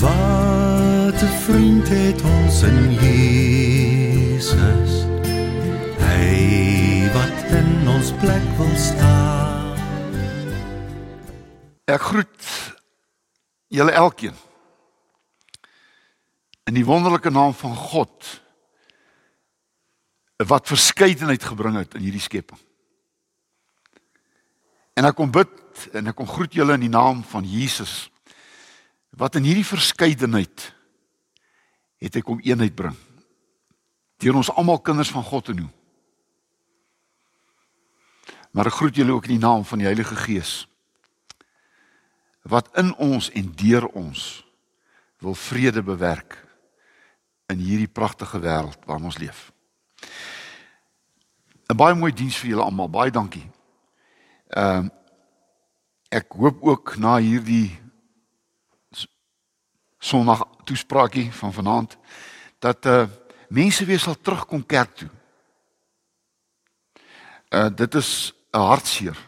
Wat 0.00 1.22
'n 1.22 1.38
vriend 1.44 1.88
het 1.88 2.22
ons 2.22 2.62
in 2.62 2.92
Jesus. 2.92 4.92
Hy 5.98 7.10
wat 7.12 7.50
in 7.50 7.88
ons 7.88 8.12
plek 8.12 8.56
wil 8.56 8.76
staan. 8.76 9.76
Ek 11.84 12.00
groet 12.00 12.74
julle 13.66 13.90
elkeen. 13.90 14.34
In 16.64 16.74
die 16.74 16.84
wonderlike 16.84 17.30
naam 17.30 17.54
van 17.54 17.74
God 17.74 18.42
wat 20.36 20.66
verskeidenheid 20.66 21.44
gebring 21.44 21.76
het 21.76 21.94
in 21.94 22.00
hierdie 22.00 22.20
skepping. 22.20 22.58
En 24.92 25.04
ek 25.04 25.16
kom 25.16 25.30
bid 25.30 25.88
en 25.92 26.06
ek 26.06 26.16
kom 26.16 26.28
groet 26.28 26.52
julle 26.52 26.72
in 26.72 26.84
die 26.84 26.92
naam 26.92 27.24
van 27.24 27.48
Jesus 27.48 28.10
wat 29.16 29.38
in 29.38 29.48
hierdie 29.48 29.66
verskeidenheid 29.66 30.70
het 32.04 32.16
hy 32.16 32.22
kom 32.24 32.40
eenheid 32.44 32.76
bring. 32.76 32.96
Deur 34.20 34.36
ons 34.36 34.52
almal 34.52 34.82
kinders 34.84 35.10
van 35.12 35.24
God 35.24 35.48
te 35.48 35.56
noem. 35.56 35.72
Maar 38.56 38.70
ek 38.70 38.78
groet 38.78 38.96
julle 38.96 39.16
ook 39.16 39.28
in 39.28 39.36
die 39.36 39.44
naam 39.44 39.64
van 39.68 39.80
die 39.80 39.88
Heilige 39.88 40.16
Gees 40.16 40.64
wat 42.46 42.68
in 42.78 42.92
ons 43.02 43.26
en 43.34 43.48
deur 43.58 43.88
ons 43.98 44.20
wil 45.18 45.34
vrede 45.34 45.82
bewerk 45.82 46.36
in 47.50 47.58
hierdie 47.58 47.90
pragtige 47.90 48.38
wêreld 48.38 48.78
waarin 48.86 49.08
ons 49.10 49.18
leef. 49.18 49.50
'n 51.66 51.76
Baie 51.76 51.94
mooi 51.98 52.12
diens 52.14 52.36
vir 52.38 52.50
julle 52.50 52.62
almal. 52.62 52.88
Baie 52.88 53.10
dankie. 53.10 53.50
Ehm 54.54 54.86
uh, 54.86 54.90
ek 56.08 56.38
hoop 56.38 56.62
ook 56.62 56.94
na 57.02 57.16
hierdie 57.18 57.74
Sondag 60.06 60.44
toespraakie 60.64 61.32
van 61.32 61.52
vanaand 61.52 61.96
dat 62.62 62.86
uh 62.86 63.06
mense 63.48 63.84
weer 63.84 63.98
sal 63.98 64.14
terugkom 64.20 64.66
kerk 64.66 64.94
toe. 64.94 65.08
Uh 67.50 67.70
dit 67.74 67.94
is 67.94 68.34
'n 68.52 68.58
hartseer 68.58 69.18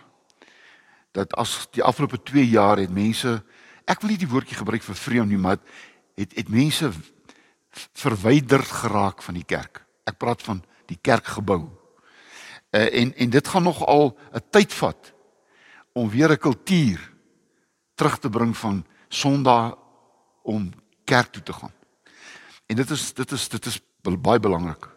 dat 1.13 1.35
as 1.35 1.67
die 1.71 1.83
afgelope 1.83 2.23
2 2.23 2.47
jaar 2.47 2.79
het 2.79 2.91
mense 2.91 3.43
ek 3.85 4.01
wil 4.01 4.11
nie 4.11 4.19
die 4.19 4.29
woordjie 4.29 4.57
gebruik 4.57 4.83
vir 4.83 4.95
vreem 4.95 5.29
nie, 5.29 5.39
maar 5.39 5.59
het 6.15 6.37
het 6.37 6.49
mense 6.49 6.93
verwyder 7.93 8.63
geraak 8.63 9.23
van 9.23 9.35
die 9.35 9.45
kerk. 9.45 9.85
Ek 10.05 10.19
praat 10.19 10.43
van 10.43 10.63
die 10.87 10.99
kerkgebou. 11.01 11.67
Uh 12.71 12.87
en 13.01 13.15
en 13.17 13.31
dit 13.31 13.49
gaan 13.49 13.63
nog 13.63 13.87
al 13.87 14.19
'n 14.33 14.47
tyd 14.51 14.73
vat 14.73 15.13
om 15.93 16.11
weer 16.11 16.31
'n 16.31 16.39
kultuur 16.39 17.13
terug 17.95 18.19
te 18.19 18.31
bring 18.31 18.57
van 18.57 18.87
Sondag 19.09 19.78
om 20.49 20.71
kerk 21.05 21.33
toe 21.33 21.43
te 21.43 21.53
gaan. 21.53 21.73
En 22.67 22.77
dit 22.77 22.91
is 22.91 23.13
dit 23.15 23.33
is 23.33 23.49
dit 23.49 23.67
is 23.67 23.81
baie 24.01 24.41
belangrik 24.41 24.89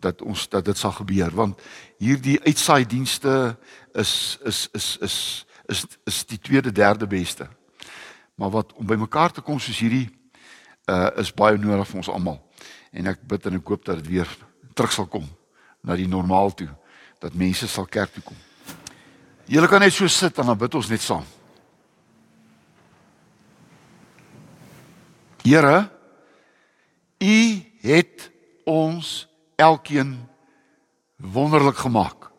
dat 0.00 0.22
ons 0.22 0.48
dat 0.48 0.64
dit 0.64 0.78
sal 0.78 0.92
gebeur 0.92 1.34
want 1.34 1.60
hierdie 1.98 2.38
uitsaai 2.46 2.86
dienste 2.86 3.56
is 3.92 4.38
is 4.44 4.68
is 4.72 4.96
is 5.00 5.16
is 5.66 5.84
is 6.04 6.24
die 6.26 6.40
tweede 6.40 6.72
derde 6.72 7.06
beste. 7.06 7.48
Maar 8.34 8.50
wat 8.50 8.72
om 8.72 8.86
bymekaar 8.86 9.32
te 9.32 9.44
kom 9.44 9.60
soos 9.60 9.80
hierdie 9.80 10.08
uh 10.88 11.10
is 11.20 11.34
baie 11.34 11.58
nodig 11.58 11.88
vir 11.88 12.00
ons 12.00 12.12
almal. 12.12 12.38
En 12.92 13.10
ek 13.12 13.24
bid 13.28 13.46
en 13.46 13.58
ek 13.60 13.72
hoop 13.72 13.84
dat 13.84 14.00
dit 14.00 14.12
weer 14.16 14.36
terug 14.74 14.92
sal 14.92 15.06
kom 15.06 15.26
na 15.82 15.96
die 15.96 16.08
normaal 16.08 16.54
toe 16.54 16.70
dat 17.18 17.34
mense 17.34 17.68
sal 17.68 17.86
kerk 17.86 18.14
toe 18.14 18.22
kom. 18.22 18.36
Julle 19.48 19.68
kan 19.68 19.80
net 19.80 19.92
so 19.92 20.06
sit 20.08 20.38
en 20.38 20.46
dan 20.52 20.58
bid 20.58 20.74
ons 20.74 20.88
net 20.88 21.02
saam. 21.02 21.26
Here, 25.42 25.90
U 27.18 27.64
het 27.80 28.30
ons 28.64 29.28
elkeen 29.56 30.28
wonderlik 31.16 31.76
gemaak. 31.76 32.30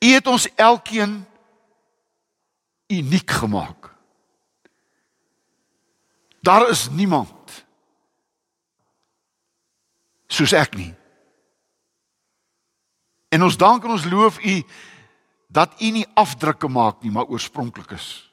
U 0.00 0.06
het 0.06 0.26
ons 0.26 0.54
elkeen 0.54 1.26
uniek 2.86 3.30
gemaak. 3.30 3.90
Daar 6.40 6.68
is 6.68 6.88
niemand 6.90 7.64
soos 10.26 10.52
ek 10.52 10.76
nie. 10.78 10.94
En 13.28 13.42
ons 13.42 13.56
dank 13.56 13.84
en 13.84 13.90
ons 13.90 14.08
loof 14.08 14.40
U 14.40 14.62
dat 15.50 15.74
U 15.82 15.90
nie 15.90 16.06
afdrukke 16.14 16.68
maak 16.68 17.02
nie, 17.02 17.10
maar 17.10 17.28
oorspronklik 17.28 17.90
is. 17.90 18.29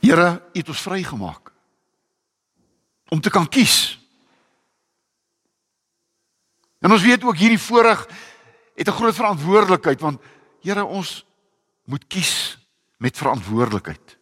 Here, 0.00 0.42
U 0.52 0.58
het 0.58 0.68
ons 0.68 0.80
vrygemaak 0.80 1.52
om 3.10 3.20
te 3.20 3.30
kan 3.30 3.48
kies. 3.48 3.98
En 6.78 6.92
ons 6.92 7.02
weet 7.02 7.24
ook 7.24 7.36
hierdie 7.36 7.60
voorreg 7.60 8.06
het 8.74 8.88
'n 8.88 8.96
groot 8.96 9.14
verantwoordelikheid 9.14 10.00
want 10.00 10.20
Here, 10.60 10.84
ons 10.84 11.24
moet 11.84 12.06
kies 12.06 12.58
met 12.96 13.16
verantwoordelikheid. 13.16 14.18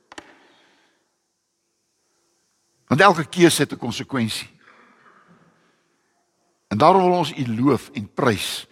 Want 2.86 3.00
elke 3.00 3.24
keuse 3.24 3.62
het 3.62 3.72
'n 3.72 3.78
konsekwensie. 3.78 4.50
En 6.68 6.78
daarom 6.78 7.02
wil 7.02 7.18
ons 7.18 7.32
U 7.32 7.60
loof 7.60 7.90
en 7.92 8.12
prys 8.14 8.66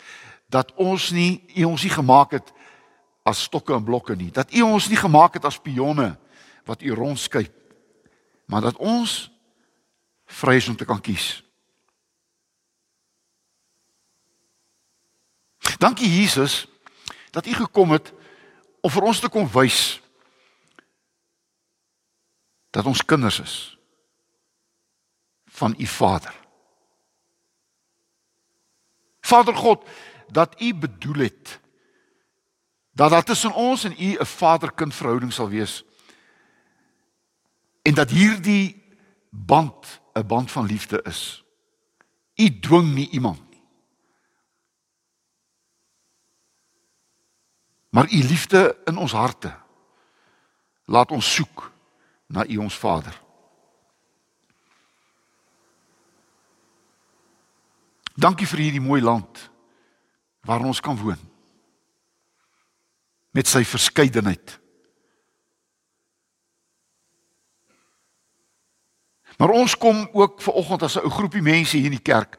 dat 0.49 0.75
ons 0.75 1.11
nie 1.11 1.45
U 1.55 1.65
ons 1.65 1.83
nie 1.83 1.93
gemaak 1.93 2.31
het 2.31 2.53
as 3.23 3.43
stokke 3.43 3.75
en 3.75 3.85
blokke 3.85 4.17
nie. 4.17 4.31
Dat 4.31 4.55
U 4.55 4.61
ons 4.61 4.89
nie 4.89 4.97
gemaak 4.97 5.35
het 5.35 5.45
as 5.45 5.59
pionne 5.59 6.19
wat 6.67 6.83
u 6.83 6.91
rondskyp 6.95 7.55
maar 8.47 8.61
dat 8.61 8.77
ons 8.77 9.31
vry 10.27 10.57
is 10.57 10.69
om 10.69 10.77
te 10.77 10.85
kan 10.85 11.01
kies. 11.01 11.43
Dankie 15.79 16.21
Jesus 16.21 16.67
dat 17.31 17.47
u 17.47 17.53
gekom 17.53 17.91
het 17.91 18.13
om 18.81 18.91
vir 18.91 19.03
ons 19.03 19.21
te 19.21 19.29
kom 19.29 19.49
wys 19.51 20.01
dat 22.71 22.87
ons 22.87 23.05
kinders 23.05 23.41
is 23.41 23.55
van 25.57 25.75
u 25.79 25.87
Vader. 25.87 26.35
Vader 29.21 29.55
God, 29.57 29.87
dat 30.29 30.61
u 30.61 30.75
bedoel 30.75 31.23
het 31.27 31.61
dat 32.97 33.11
daar 33.11 33.25
tussen 33.25 33.53
ons 33.53 33.85
en 33.85 33.95
u 33.99 34.17
'n 34.17 34.25
vader-kind 34.25 34.95
verhouding 34.95 35.33
sal 35.33 35.49
wees 35.49 35.85
en 37.87 37.95
dat 37.95 38.11
hierdie 38.11 38.83
band 39.31 40.01
'n 40.13 40.27
band 40.27 40.51
van 40.51 40.67
liefde 40.67 41.03
is. 41.03 41.45
U 42.35 42.59
dwing 42.59 42.95
nie 42.95 43.09
iemand 43.11 43.51
nie. 43.51 43.63
Maar 47.89 48.13
u 48.13 48.23
liefde 48.23 48.79
in 48.85 48.97
ons 48.97 49.13
harte 49.13 49.57
laat 50.85 51.11
ons 51.11 51.35
soek 51.35 51.73
na 52.27 52.47
u 52.47 52.57
ons 52.57 52.79
Vader. 52.79 53.23
Dankie 58.15 58.47
vir 58.47 58.59
hierdie 58.59 58.81
mooi 58.81 59.03
land 59.03 59.51
waarin 60.41 60.67
ons 60.67 60.81
kan 60.81 60.97
woon. 60.97 61.31
Met 63.31 63.47
sy 63.47 63.65
verskeidenheid. 63.65 64.61
Maar 69.37 69.49
ons 69.49 69.77
kom 69.77 70.09
ook 70.13 70.41
ver 70.43 70.53
oggend 70.53 70.83
as 70.83 70.97
'n 70.97 71.05
ou 71.05 71.11
groepie 71.11 71.43
mense 71.43 71.77
hier 71.77 71.87
in 71.87 71.99
die 71.99 72.13
kerk 72.13 72.39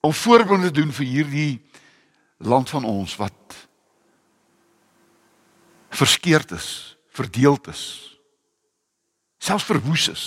om 0.00 0.12
voorbeelde 0.12 0.70
te 0.70 0.80
doen 0.80 0.92
vir 0.92 1.06
hierdie 1.06 1.62
land 2.36 2.70
van 2.70 2.84
ons 2.84 3.16
wat 3.16 3.68
verskeurd 5.88 6.50
is, 6.50 6.96
verdeeld 7.08 7.68
is, 7.68 7.82
selfs 9.38 9.64
verwoes 9.64 10.08
is. 10.08 10.24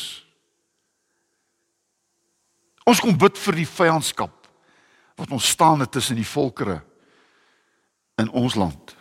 Ons 2.86 3.00
kom 3.00 3.18
bid 3.18 3.38
vir 3.38 3.56
die 3.56 3.68
vyandskap 3.68 4.48
wat 5.16 5.32
ons 5.32 5.50
staan 5.50 5.90
tussen 5.90 6.16
die 6.16 6.28
volkere 6.28 6.84
in 8.16 8.30
ons 8.30 8.56
land. 8.56 8.96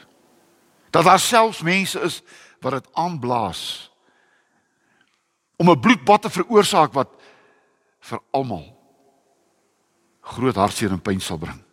Dat 0.91 1.05
daar 1.05 1.21
selfs 1.21 1.63
mense 1.63 2.01
is 2.01 2.23
wat 2.61 2.73
dit 2.73 2.89
aanblaas 2.93 3.91
om 5.57 5.71
'n 5.71 5.81
bloedbad 5.81 6.23
te 6.23 6.31
veroorsaak 6.31 6.93
wat 6.93 7.09
vir 7.99 8.21
almal 8.31 8.75
groot 10.21 10.55
hartseer 10.55 10.91
en 10.91 11.03
pyn 11.03 11.21
sal 11.21 11.39
bring. 11.39 11.65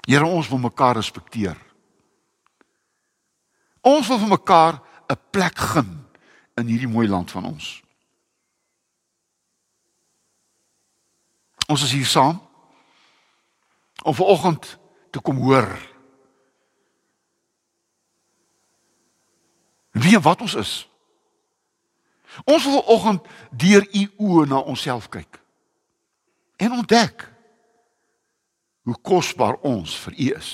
Here 0.00 0.26
ons 0.26 0.48
wil 0.48 0.58
mekaar 0.58 0.94
respekteer. 0.94 1.56
Ons 3.80 4.08
wil 4.08 4.18
vir 4.18 4.28
mekaar 4.28 4.82
'n 5.08 5.16
plek 5.30 5.58
gun 5.58 6.06
in 6.56 6.66
hierdie 6.66 6.88
mooi 6.88 7.08
land 7.08 7.30
van 7.30 7.44
ons. 7.44 7.82
Ons 11.68 11.82
is 11.82 11.92
hier 11.92 12.06
saam. 12.06 12.48
om 14.02 14.14
vanoggend 14.14 14.78
te 15.10 15.20
kom 15.20 15.36
hoor. 15.36 15.89
Wie 20.00 20.18
wat 20.18 20.40
ons 20.40 20.54
is. 20.54 20.72
Ons 22.44 22.64
wil 22.64 22.82
vanoggend 22.82 23.26
deur 23.50 23.84
u 23.90 24.06
oë 24.16 24.46
na 24.48 24.62
onsself 24.62 25.08
kyk 25.10 25.40
en 26.60 26.72
ontdek 26.76 27.24
hoe 28.84 28.96
kosbaar 29.02 29.56
ons 29.66 29.94
vir 30.04 30.16
u 30.16 30.26
is. 30.36 30.50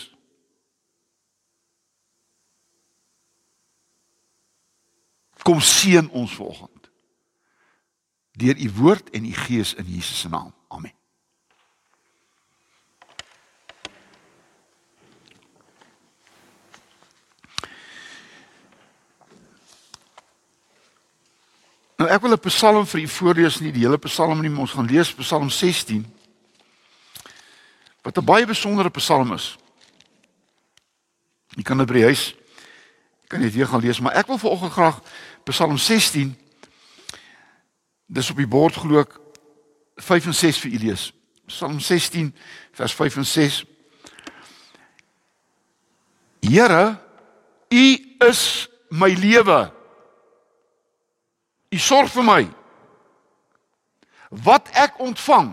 Kom 5.47 5.61
seën 5.63 6.11
ons 6.11 6.35
vanoggend 6.39 6.91
deur 8.37 8.59
u 8.61 8.71
woord 8.81 9.11
en 9.11 9.25
u 9.25 9.33
gees 9.47 9.75
in 9.75 9.87
Jesus 9.89 10.21
se 10.21 10.29
naam. 10.29 10.55
Amen. 10.69 10.96
Nou 21.97 22.09
ek 22.11 22.21
wil 22.21 22.33
'n 22.33 22.41
Psalm 22.41 22.87
vir 22.87 23.01
u 23.01 23.09
voorlees, 23.09 23.61
nie 23.61 23.73
die 23.73 23.83
hele 23.83 23.99
Psalm 23.99 24.41
nie, 24.41 24.51
maar 24.51 24.61
ons 24.61 24.73
gaan 24.73 24.87
lees 24.87 25.15
Psalm 25.15 25.51
16. 25.51 26.07
Wat 28.03 28.19
'n 28.19 28.25
baie 28.25 28.47
besondere 28.47 28.91
Psalm 28.91 29.33
is. 29.33 29.57
Jy 31.57 31.63
kan 31.63 31.79
dit 31.79 31.87
by 31.87 31.95
die 31.95 32.05
huis 32.05 32.35
kan 33.29 33.43
jy 33.43 33.51
weer 33.51 33.67
gaan 33.67 33.81
lees, 33.81 34.01
maar 34.01 34.15
ek 34.15 34.27
wil 34.27 34.39
vanoggend 34.39 34.73
graag 34.73 35.01
Psalm 35.45 35.79
16 35.79 36.37
Dis 38.07 38.31
op 38.31 38.39
die 38.39 38.47
bord 38.47 38.77
glo 38.79 39.03
ek 39.03 39.17
5 39.99 40.29
en 40.31 40.37
6 40.37 40.59
vir 40.63 40.75
u 40.77 40.83
lees. 40.85 41.09
Psalm 41.51 41.81
16 41.83 42.31
vers 42.79 42.95
5 42.95 43.17
en 43.23 43.27
6. 43.27 43.65
Here, 46.47 46.99
u 47.75 47.87
is 48.29 48.69
my 48.95 49.11
lewe. 49.19 49.76
U 51.77 51.79
sorg 51.79 52.09
vir 52.15 52.25
my. 52.25 52.43
Wat 54.47 54.71
ek 54.73 54.97
ontvang, 55.03 55.53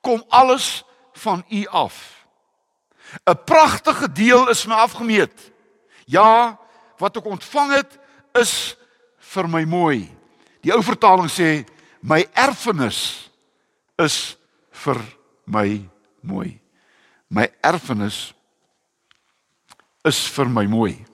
kom 0.00 0.22
alles 0.32 0.80
van 1.20 1.44
u 1.48 1.66
af. 1.66 2.24
'n 3.28 3.44
Pragtige 3.44 4.12
deel 4.12 4.48
is 4.48 4.66
my 4.66 4.74
afgemeet. 4.74 5.52
Ja, 6.06 6.56
wat 6.98 7.16
ek 7.16 7.26
ontvang 7.26 7.72
het 7.76 7.98
is 8.32 8.76
vir 9.18 9.48
my 9.48 9.64
mooi. 9.64 10.08
Die 10.62 10.72
ou 10.72 10.82
vertaling 10.82 11.28
sê 11.28 11.66
my 12.00 12.24
erfenis 12.32 13.30
is 13.98 14.36
vir 14.70 15.00
my 15.44 15.88
mooi. 16.20 16.60
My 17.28 17.48
erfenis 17.60 18.32
is 20.04 20.28
vir 20.28 20.48
my 20.48 20.66
mooi. 20.66 21.09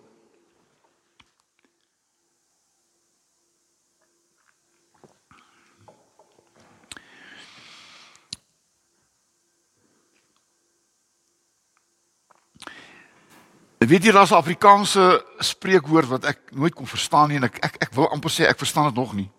Weet 13.87 14.03
jy 14.05 14.13
daar's 14.13 14.31
'n 14.31 14.43
Afrikaanse 14.43 15.25
spreekwoord 15.39 16.07
wat 16.07 16.25
ek 16.25 16.39
nooit 16.51 16.75
kon 16.75 16.87
verstaan 16.87 17.29
nie 17.29 17.37
en 17.37 17.45
ek 17.45 17.59
ek 17.65 17.75
ek 17.79 17.93
wil 17.95 18.11
amper 18.11 18.31
sê 18.31 18.47
ek 18.47 18.59
verstaan 18.59 18.85
dit 18.85 18.95
nog 18.95 19.13
nie. 19.15 19.31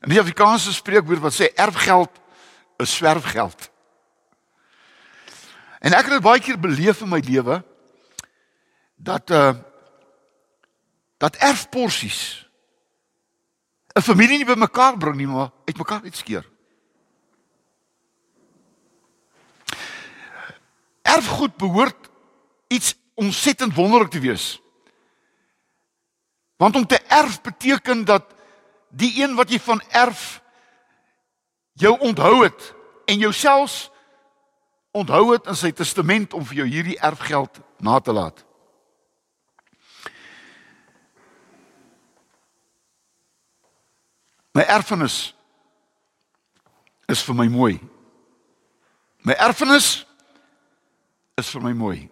En 0.00 0.08
die 0.08 0.20
Afrikaanse 0.20 0.72
spreekwoord 0.72 1.20
wat 1.20 1.32
sê 1.32 1.48
erfgeld 1.54 2.10
is 2.76 2.94
swerfgeld. 2.94 3.70
En 5.80 5.92
ek 5.92 6.04
het 6.04 6.10
dit 6.12 6.22
baie 6.22 6.40
keer 6.40 6.60
beleef 6.60 7.00
in 7.00 7.08
my 7.08 7.20
lewe 7.24 7.64
dat 8.96 9.30
uh 9.30 9.54
dat 11.16 11.36
erfporsies 11.36 12.46
'n 13.94 14.02
familie 14.02 14.38
nie 14.38 14.44
bymekaar 14.44 14.98
bring 14.98 15.16
nie, 15.16 15.26
maar 15.26 15.50
uitmekaar 15.64 16.02
uitskeer. 16.02 16.48
Erfgoed 21.02 21.56
behoort 21.56 22.10
iets 22.68 22.94
ontsettend 23.22 23.74
wonderlik 23.74 24.10
te 24.10 24.20
wees. 24.20 24.58
Want 26.56 26.76
om 26.76 26.86
te 26.86 26.98
erf 26.98 27.40
beteken 27.40 28.04
dat 28.04 28.34
die 28.90 29.22
een 29.22 29.34
wat 29.34 29.50
jy 29.50 29.60
van 29.60 29.80
erf 29.88 30.42
jou 31.72 31.98
onthou 31.98 32.42
het 32.42 32.74
en 33.04 33.18
jouself 33.18 33.90
onthou 34.90 35.32
het 35.32 35.46
in 35.46 35.56
sy 35.56 35.72
testament 35.72 36.34
om 36.36 36.44
vir 36.44 36.62
jou 36.62 36.68
hierdie 36.68 36.98
erfgeld 37.00 37.60
na 37.80 38.00
te 38.00 38.12
laat. 38.12 38.44
My 44.52 44.66
erfenis 44.68 45.32
is 47.08 47.22
vir 47.24 47.36
my 47.38 47.48
mooi. 47.48 47.78
My 49.24 49.32
erfenis 49.40 50.02
is 51.40 51.48
vir 51.54 51.64
my 51.64 51.72
mooi. 51.72 52.11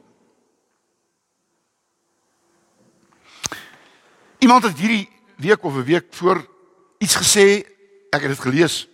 Iemand 4.40 4.62
het 4.62 4.78
hierdie 4.78 5.08
week 5.36 5.62
of 5.62 5.74
'n 5.74 5.84
week 5.84 6.06
voor 6.10 6.48
iets 6.98 7.16
gesê, 7.16 7.64
ek 8.10 8.20
het 8.24 8.32
dit 8.32 8.40
gelees. 8.40 8.88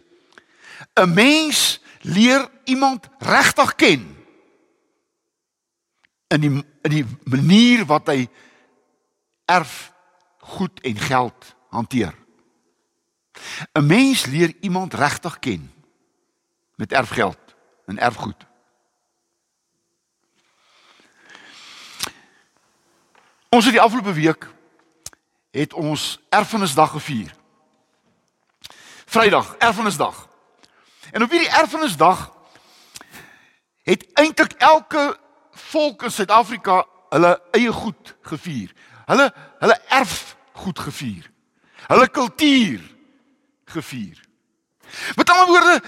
'n 0.95 1.15
Mens 1.15 1.81
leer 2.01 2.51
iemand 2.65 3.09
regtig 3.19 3.75
ken 3.75 4.17
in 6.29 6.41
die 6.41 6.65
in 6.83 6.91
die 6.91 7.07
manier 7.25 7.85
wat 7.87 8.07
hy 8.07 8.29
erf 9.45 9.93
goed 10.39 10.81
en 10.81 10.97
geld 10.97 11.55
hanteer. 11.69 12.15
'n 13.73 13.87
Mens 13.87 14.27
leer 14.27 14.55
iemand 14.61 14.95
regtig 14.95 15.39
ken 15.39 15.73
met 16.75 16.93
erfgeld 16.93 17.39
en 17.87 17.99
erfgoed. 17.99 18.47
Ons 23.49 23.65
het 23.65 23.73
die 23.73 23.83
afgelope 23.83 24.13
week 24.13 24.56
het 25.57 25.73
ons 25.73 26.21
erfenisdag 26.29 26.91
gevier. 26.91 27.35
Vrydag, 29.07 29.55
erfenisdag. 29.59 30.29
En 31.11 31.23
op 31.23 31.31
hierdie 31.31 31.51
erfenisdag 31.51 32.33
het 33.83 34.07
eintlik 34.13 34.53
elke 34.53 35.17
volk 35.51 36.03
in 36.03 36.11
Suid-Afrika 36.11 36.85
hulle 37.09 37.41
eie 37.51 37.73
goed 37.73 38.15
gevier. 38.21 38.73
Hulle 39.07 39.33
hulle 39.59 39.79
erfgoed 39.89 40.79
gevier. 40.79 41.31
Hulle 41.87 42.09
kultuur 42.09 42.81
gevier. 43.65 44.21
Met 45.17 45.31
ander 45.31 45.47
woorde, 45.47 45.83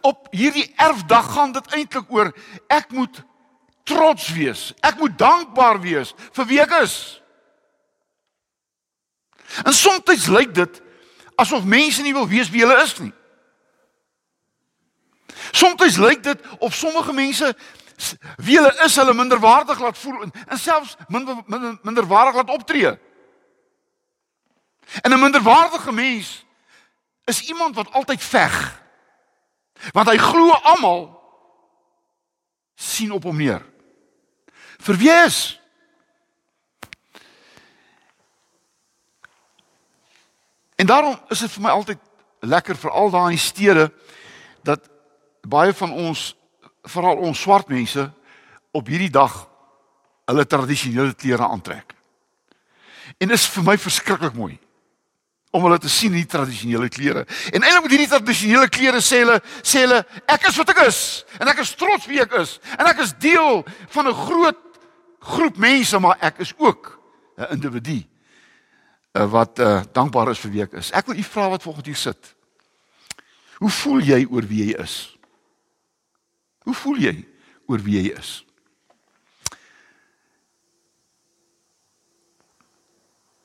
op 0.00 0.26
hierdie 0.30 0.72
erfdag 0.76 1.32
gaan 1.32 1.52
dit 1.52 1.74
eintlik 1.76 2.10
oor 2.12 2.32
ek 2.66 2.90
moet 2.90 3.22
trots 3.84 4.32
wees. 4.32 4.72
Ek 4.80 4.98
moet 4.98 5.18
dankbaar 5.18 5.80
wees 5.80 6.14
vir 6.32 6.48
wie 6.50 6.60
ek 6.64 6.80
is. 6.82 6.96
En 9.62 9.72
soms 9.72 10.26
lyk 10.26 10.54
dit 10.54 10.82
asof 11.34 11.64
mense 11.64 12.02
nie 12.02 12.12
wil 12.12 12.28
weet 12.28 12.50
wie 12.50 12.60
hulle 12.60 12.82
is 12.82 12.98
nie. 12.98 13.12
Soms 15.50 15.96
lyk 15.96 16.22
dit 16.22 16.40
of 16.58 16.74
sommige 16.74 17.12
mense 17.12 17.56
wie 18.36 18.56
hulle 18.58 18.74
is, 18.84 18.96
hulle 18.96 19.14
minderwaardig 19.14 19.78
laat 19.78 19.98
voel 19.98 20.22
en, 20.22 20.58
selfs 20.58 20.96
minder, 21.08 21.42
minder 21.46 21.78
minderwaardig 21.82 22.34
laat 22.34 22.50
optree. 22.50 22.98
En 25.02 25.12
'n 25.12 25.20
minderwaardige 25.20 25.92
mens 25.92 26.44
is 27.24 27.40
iemand 27.40 27.74
wat 27.74 27.92
altyd 27.92 28.22
veg. 28.22 28.82
Want 29.92 30.08
hy 30.08 30.16
glo 30.16 30.50
almal 30.52 31.22
sien 32.74 33.12
op 33.12 33.22
hom 33.22 33.36
neer. 33.36 33.62
Vir 34.78 34.96
wie 34.96 35.10
is? 35.10 35.60
En 40.76 40.86
daarom 40.86 41.18
is 41.28 41.38
dit 41.38 41.50
vir 41.50 41.62
my 41.62 41.70
altyd 41.70 41.98
lekker 42.40 42.76
veral 42.76 43.10
daar 43.10 43.30
in 43.30 43.38
die 43.38 43.42
stede 43.42 43.92
dat 44.62 44.88
baie 45.46 45.72
van 45.72 45.92
ons 45.92 46.32
veral 46.82 47.16
ons 47.16 47.40
swart 47.40 47.68
mense 47.68 48.10
op 48.72 48.88
hierdie 48.90 49.12
dag 49.12 49.34
hulle 50.28 50.46
tradisionele 50.46 51.14
klere 51.14 51.46
aantrek. 51.46 51.94
En 53.18 53.28
dit 53.28 53.38
is 53.38 53.48
vir 53.54 53.64
my 53.64 53.76
verskriklik 53.78 54.36
mooi 54.36 54.56
om 55.54 55.62
hulle 55.62 55.78
te 55.78 55.90
sien 55.92 56.10
in 56.10 56.24
die 56.24 56.30
tradisionele 56.30 56.88
klere. 56.90 57.22
En 57.52 57.62
eintlik 57.62 57.84
met 57.84 57.92
hierdie 57.94 58.10
tradisionele 58.10 58.68
klere 58.68 59.02
sê 59.04 59.20
hulle 59.22 59.38
sê 59.62 59.84
hulle 59.84 60.00
ek 60.26 60.48
is 60.50 60.58
wat 60.58 60.72
ek 60.74 60.82
is 60.88 61.00
en 61.38 61.52
ek 61.52 61.62
is 61.62 61.74
trots 61.78 62.08
wie 62.10 62.18
ek 62.24 62.34
is 62.40 62.56
en 62.74 62.90
ek 62.90 63.04
is 63.04 63.14
deel 63.22 63.62
van 63.94 64.08
'n 64.08 64.18
groot 64.26 64.60
groep 65.20 65.56
mense 65.56 65.98
maar 65.98 66.18
ek 66.20 66.42
is 66.42 66.52
ook 66.58 66.98
'n 67.38 67.52
individu 67.54 68.02
wat 69.14 69.58
uh, 69.58 69.82
dankbaar 69.92 70.30
is 70.30 70.40
vir 70.42 70.50
wie 70.50 70.62
ek 70.62 70.72
is. 70.72 70.90
Ek 70.90 71.06
wil 71.06 71.18
u 71.18 71.22
vra 71.22 71.48
wat 71.48 71.62
volgens 71.62 71.86
hier 71.86 71.96
sit. 71.96 72.34
Hoe 73.62 73.70
voel 73.70 74.00
jy 74.02 74.26
oor 74.26 74.42
wie 74.42 74.64
jy 74.66 74.74
is? 74.82 74.96
Hoe 76.66 76.74
voel 76.74 76.98
jy? 76.98 77.14
oor 77.66 77.82
wie 77.84 78.00
jy 78.00 78.12
is. 78.12 78.32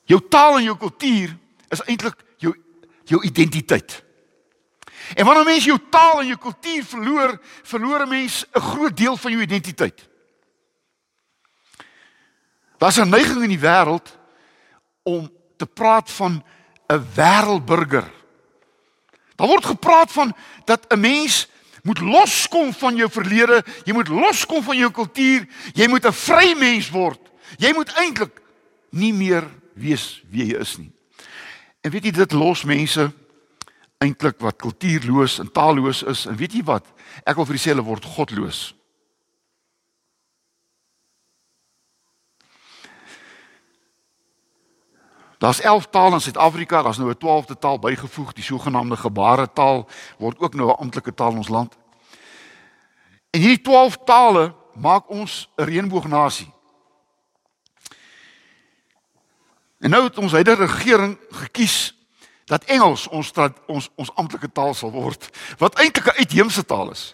Jou 0.10 0.20
taal 0.32 0.60
en 0.60 0.66
jou 0.66 0.78
kultuur 0.80 1.36
is 1.70 1.84
eintlik 1.86 2.24
jou 2.42 2.56
jou 3.10 3.22
identiteit. 3.26 4.04
En 5.18 5.26
wanneer 5.26 5.48
mens 5.48 5.66
jou 5.66 5.78
taal 5.90 6.22
en 6.22 6.28
jou 6.30 6.38
kultuur 6.38 6.84
verloor, 6.86 7.40
verloor 7.64 8.06
'n 8.06 8.10
mens 8.10 8.46
'n 8.54 8.62
groot 8.62 8.98
deel 8.98 9.18
van 9.18 9.32
jou 9.32 9.42
identiteit. 9.42 10.08
Daar's 12.78 12.98
'n 12.98 13.10
neiging 13.10 13.44
in 13.44 13.50
die 13.50 13.60
wêreld 13.60 14.18
om 15.04 15.32
te 15.60 15.68
praat 15.68 16.12
van 16.12 16.44
'n 16.88 17.06
wêreldburger. 17.16 18.08
Daar 19.36 19.48
word 19.48 19.66
gepraat 19.66 20.12
van 20.12 20.36
dat 20.66 20.86
'n 20.88 21.00
mens 21.00 21.48
moet 21.84 22.00
loskom 22.00 22.74
van 22.74 22.96
jou 22.96 23.10
verlede, 23.12 23.64
jy 23.84 23.94
moet 23.94 24.08
loskom 24.08 24.64
van 24.64 24.78
jou 24.78 24.92
kultuur, 24.92 25.48
jy 25.74 25.88
moet 25.88 26.06
'n 26.06 26.14
vry 26.14 26.54
mens 26.58 26.90
word. 26.90 27.20
Jy 27.58 27.74
moet 27.74 27.94
eintlik 27.94 28.42
nie 28.90 29.14
meer 29.14 29.48
wees 29.74 30.24
wie 30.30 30.46
jy 30.46 30.60
is 30.60 30.78
nie. 30.78 30.92
En 31.82 31.92
weet 31.92 32.04
jy 32.04 32.12
dit 32.12 32.32
los 32.32 32.64
mense 32.64 33.12
eintlik 33.98 34.40
wat 34.40 34.56
kultuurloos 34.56 35.40
en 35.40 35.52
taalloos 35.52 36.04
is 36.04 36.26
en 36.26 36.36
weet 36.36 36.54
jy 36.54 36.64
wat? 36.64 36.86
Ek 37.26 37.36
wil 37.36 37.46
vir 37.46 37.56
julle 37.56 37.64
sê 37.64 37.74
hulle 37.74 37.88
word 37.88 38.06
godloos. 38.06 38.74
Daar's 45.40 45.62
11 45.62 45.86
tale 45.86 46.14
in 46.14 46.22
Suid-Afrika, 46.22 46.82
daar's 46.82 46.98
nou 46.98 47.10
'n 47.10 47.18
12de 47.18 47.58
taal 47.58 47.80
bygevoeg, 47.80 48.34
die 48.34 48.44
sogenaamde 48.44 48.98
gebaretaal 48.98 49.88
word 50.18 50.40
ook 50.40 50.54
nou 50.54 50.70
'n 50.70 50.76
amptelike 50.76 51.14
taal 51.14 51.32
in 51.32 51.38
ons 51.38 51.48
land. 51.48 51.78
En 53.30 53.40
hierdie 53.40 53.62
12 53.62 53.98
tale 54.04 54.56
maak 54.74 55.10
ons 55.10 55.50
'n 55.56 55.64
reënboognasie. 55.64 56.54
En 59.80 59.90
nou 59.90 60.04
het 60.04 60.18
ons 60.18 60.32
huidige 60.32 60.66
regering 60.66 61.18
gekies 61.30 61.96
dat 62.46 62.64
Engels 62.64 63.08
ons 63.08 63.32
ons 63.66 63.90
ons 63.96 64.16
amptelike 64.16 64.52
taal 64.52 64.74
sal 64.74 64.92
word, 64.92 65.30
wat 65.58 65.80
eintlik 65.80 66.06
'n 66.06 66.20
uitheemse 66.20 66.66
taal 66.66 66.92
is. 66.92 67.12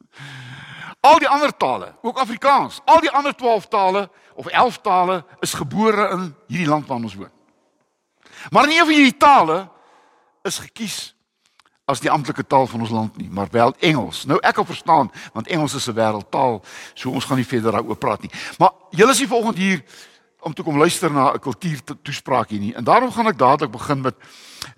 al 1.08 1.18
die 1.18 1.28
ander 1.28 1.56
tale, 1.56 1.94
ook 2.02 2.18
Afrikaans, 2.18 2.80
al 2.84 3.00
die 3.00 3.10
ander 3.10 3.34
12 3.36 3.66
tale 3.66 4.10
of 4.34 4.46
11 4.46 4.78
tale 4.80 5.24
is 5.40 5.54
gebore 5.54 6.10
in 6.10 6.34
hierdie 6.46 6.68
land 6.68 6.86
waar 6.86 7.02
ons 7.02 7.14
woon. 7.14 7.39
Maar 8.50 8.66
nie 8.66 8.78
een 8.78 8.86
van 8.86 8.94
hierdie 8.94 9.16
tale 9.16 9.68
is 10.42 10.58
gekies 10.58 11.14
as 11.90 12.00
die 12.00 12.10
amptelike 12.10 12.46
taal 12.46 12.66
van 12.70 12.80
ons 12.80 12.92
land 12.94 13.16
nie, 13.18 13.28
maar 13.30 13.48
wel 13.50 13.74
Engels. 13.78 14.24
Nou 14.30 14.38
ek 14.46 14.54
kan 14.54 14.66
verstaan 14.66 15.10
want 15.34 15.48
Engels 15.50 15.74
is 15.74 15.88
'n 15.88 15.94
wêreldtaal, 15.94 16.62
so 16.94 17.10
ons 17.10 17.24
gaan 17.24 17.36
nie 17.36 17.46
verder 17.46 17.72
daaroor 17.72 17.96
praat 17.96 18.22
nie. 18.22 18.30
Maar 18.58 18.70
julle 18.90 19.10
is 19.10 19.18
hier 19.18 19.28
vanoggend 19.28 19.56
hier 19.56 19.84
om 20.40 20.54
te 20.54 20.62
kom 20.62 20.78
luister 20.78 21.10
na 21.10 21.32
'n 21.32 21.38
kultuur 21.38 21.80
toespraak 22.02 22.48
hier 22.48 22.60
nie. 22.60 22.74
En 22.74 22.84
daarom 22.84 23.12
gaan 23.12 23.26
ek 23.26 23.38
dadelik 23.38 23.72
begin 23.72 24.00
met 24.00 24.14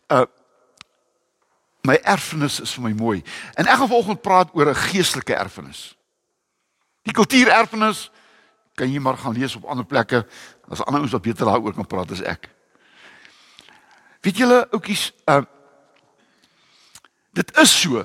uh 0.08 0.24
my 1.82 1.98
erfenis 2.02 2.60
is 2.60 2.72
vir 2.74 2.82
my 2.82 2.92
mooi. 2.92 3.22
En 3.54 3.66
ek 3.66 3.76
gaan 3.76 3.88
vanoggend 3.88 4.22
praat 4.22 4.50
oor 4.52 4.68
'n 4.68 4.74
geestelike 4.74 5.34
erfenis. 5.34 5.96
Die 7.02 7.12
kultuurerfenis 7.12 8.10
kan 8.74 8.92
jy 8.92 9.00
maar 9.00 9.18
gaan 9.18 9.32
lees 9.32 9.56
op 9.56 9.64
ander 9.64 9.84
plekke. 9.84 10.26
As 10.68 10.84
ander 10.84 11.00
ouens 11.00 11.12
wat 11.12 11.22
beter 11.22 11.46
daaroor 11.46 11.74
kan 11.74 11.86
praat 11.86 12.10
as 12.10 12.22
ek. 12.22 12.48
Weet 14.22 14.38
julle 14.38 14.62
ouetjies, 14.70 15.10
uh 15.26 15.42
dit 17.32 17.48
is 17.56 17.70
so 17.80 18.02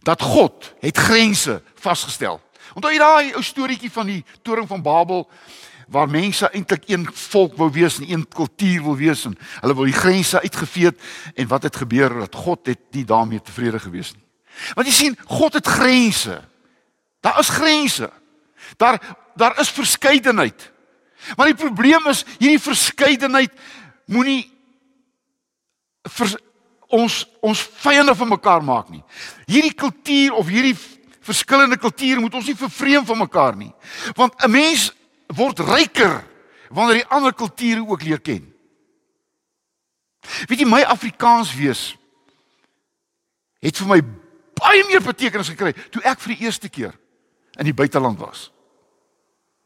dat 0.00 0.22
God 0.22 0.70
het 0.80 0.96
grense 0.96 1.58
vasgestel. 1.76 2.38
Onthou 2.72 2.92
jy 2.92 3.00
daai 3.02 3.34
ou 3.36 3.42
storieetjie 3.44 3.90
van 3.92 4.08
die 4.08 4.22
toring 4.40 4.68
van 4.68 4.80
Babel 4.82 5.26
waar 5.92 6.08
mense 6.08 6.48
eintlik 6.54 6.86
een 6.88 7.04
volk 7.04 7.58
wou 7.58 7.68
wees 7.74 7.98
en 7.98 8.08
een 8.08 8.24
kultuur 8.24 8.86
wil 8.86 8.96
wees 8.96 9.26
en 9.28 9.36
hulle 9.60 9.76
wou 9.76 9.84
die 9.90 9.98
grense 9.98 10.40
uitgeveet 10.40 10.96
en 11.34 11.50
wat 11.50 11.68
het 11.68 11.76
gebeur 11.82 12.14
dat 12.22 12.34
God 12.46 12.70
het 12.70 12.80
nie 12.96 13.04
daarmee 13.04 13.42
tevrede 13.42 13.82
gewees 13.82 14.14
nie. 14.14 14.24
Want 14.74 14.88
jy 14.88 14.94
sien, 14.94 15.18
God 15.26 15.58
het 15.60 15.66
grense. 15.66 16.40
Daar 17.20 17.38
is 17.44 17.52
grense. 17.52 18.10
Daar 18.80 18.98
daar 19.36 19.60
is 19.60 19.70
verskeidenheid. 19.70 20.70
Maar 21.36 21.52
die 21.52 21.60
probleem 21.60 22.06
is 22.08 22.24
hierdie 22.38 22.60
verskeidenheid 22.60 23.52
moenie 24.10 24.44
vir 26.18 26.36
ons 26.90 27.20
ons 27.46 27.60
vyande 27.84 28.14
van 28.18 28.32
mekaar 28.34 28.64
maak 28.66 28.88
nie. 28.90 29.02
Hierdie 29.46 29.74
kultuur 29.78 30.34
of 30.40 30.48
hierdie 30.50 30.76
verskillende 31.20 31.78
kulture 31.78 32.20
moet 32.20 32.34
ons 32.34 32.48
nie 32.50 32.58
vervreem 32.58 33.06
van 33.06 33.22
mekaar 33.22 33.56
nie. 33.56 33.72
Want 34.18 34.34
'n 34.42 34.50
mens 34.50 34.90
word 35.26 35.60
ryker 35.60 36.24
wanneer 36.70 36.96
jy 36.96 37.06
ander 37.08 37.32
kulture 37.32 37.86
ook 37.86 38.02
leer 38.02 38.20
ken. 38.20 38.52
Weet 40.48 40.60
jy 40.60 40.66
my 40.66 40.82
Afrikaans 40.82 41.54
wees 41.54 41.96
het 43.60 43.76
vir 43.76 43.88
my 43.88 44.00
baie 44.60 44.84
meer 44.88 45.02
betekenis 45.02 45.48
gekry 45.52 45.72
toe 45.92 46.02
ek 46.02 46.20
vir 46.20 46.34
die 46.34 46.44
eerste 46.44 46.68
keer 46.68 46.94
in 47.58 47.64
die 47.64 47.76
buiteland 47.76 48.18
was. 48.18 48.50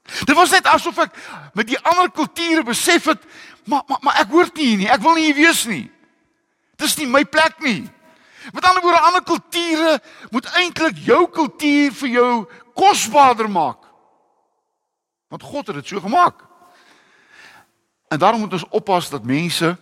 Dit 0.05 0.37
was 0.37 0.53
net 0.53 0.67
asof 0.69 0.99
ek 0.99 1.15
met 1.57 1.69
die 1.71 1.79
ander 1.81 2.11
kulture 2.13 2.63
besef 2.67 3.07
het, 3.09 3.23
maar 3.65 3.83
maar 3.87 3.99
maar 4.01 4.21
ek 4.21 4.31
hoort 4.31 4.57
nie 4.57 4.67
hier 4.67 4.79
nie. 4.79 4.91
Ek 4.91 5.03
wil 5.03 5.15
nie 5.19 5.29
hier 5.31 5.39
wees 5.39 5.65
nie. 5.69 5.87
Dis 6.81 6.97
nie 6.99 7.07
my 7.07 7.25
plek 7.25 7.61
nie. 7.65 7.85
Met 8.53 8.65
ander 8.65 8.83
woorde, 8.83 9.01
ander 9.01 9.25
kulture 9.25 10.01
moet 10.31 10.49
eintlik 10.61 10.99
jou 11.07 11.25
kultuur 11.33 11.95
vir 12.03 12.09
jou 12.09 12.33
kosbaarder 12.77 13.49
maak. 13.51 13.81
Want 15.33 15.43
God 15.43 15.67
het 15.67 15.81
dit 15.81 15.95
so 15.95 16.01
gemaak. 16.01 16.45
En 18.13 18.19
daarom 18.19 18.41
moet 18.41 18.53
ons 18.53 18.69
oppas 18.69 19.09
dat 19.11 19.25
mense 19.25 19.77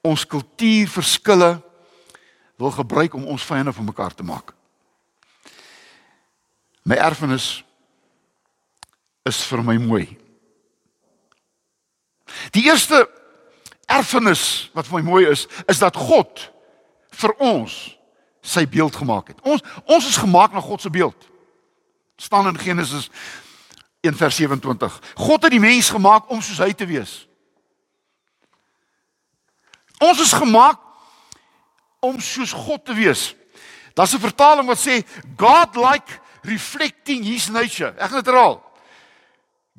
ons 0.00 0.26
kultuurverskille 0.26 1.60
wil 2.60 2.70
gebruik 2.70 3.14
om 3.14 3.24
ons 3.24 3.44
vyande 3.44 3.72
van 3.72 3.84
mekaar 3.84 4.14
te 4.14 4.22
maak. 4.22 4.52
My 6.84 6.96
erfenis 6.96 7.64
is 9.28 9.40
vir 9.48 9.64
my 9.64 9.76
mooi. 9.80 10.04
Die 12.50 12.64
eerste 12.64 13.08
erfenis 13.86 14.70
wat 14.72 14.86
vir 14.86 15.00
my 15.00 15.04
mooi 15.06 15.24
is, 15.30 15.46
is 15.66 15.78
dat 15.78 15.96
God 15.96 16.50
vir 17.20 17.34
ons 17.38 17.96
sy 18.40 18.64
beeld 18.68 18.96
gemaak 18.96 19.32
het. 19.32 19.40
Ons 19.44 19.64
ons 19.84 20.06
is 20.08 20.20
gemaak 20.20 20.52
na 20.52 20.60
God 20.60 20.80
se 20.80 20.90
beeld. 20.90 21.28
staan 22.20 22.46
in 22.46 22.58
Genesis 22.58 23.08
1 24.00 24.16
vers 24.16 24.36
27. 24.36 25.00
God 25.14 25.42
het 25.42 25.50
die 25.50 25.60
mens 25.60 25.88
gemaak 25.88 26.28
om 26.28 26.42
soos 26.42 26.58
hy 26.60 26.72
te 26.76 26.84
wees. 26.84 27.26
Ons 30.00 30.20
is 30.20 30.32
gemaak 30.32 30.80
om 32.00 32.20
soos 32.20 32.52
God 32.52 32.84
te 32.84 32.94
wees. 32.96 33.34
Daar's 33.94 34.14
'n 34.14 34.20
vertaling 34.20 34.66
wat 34.66 34.78
sê 34.78 35.04
God 35.36 35.76
like 35.76 36.20
reflecting 36.42 37.24
his 37.24 37.48
nature. 37.48 37.94
Ek 37.96 38.08
gaan 38.08 38.22
dit 38.22 38.32
herhaal. 38.32 38.62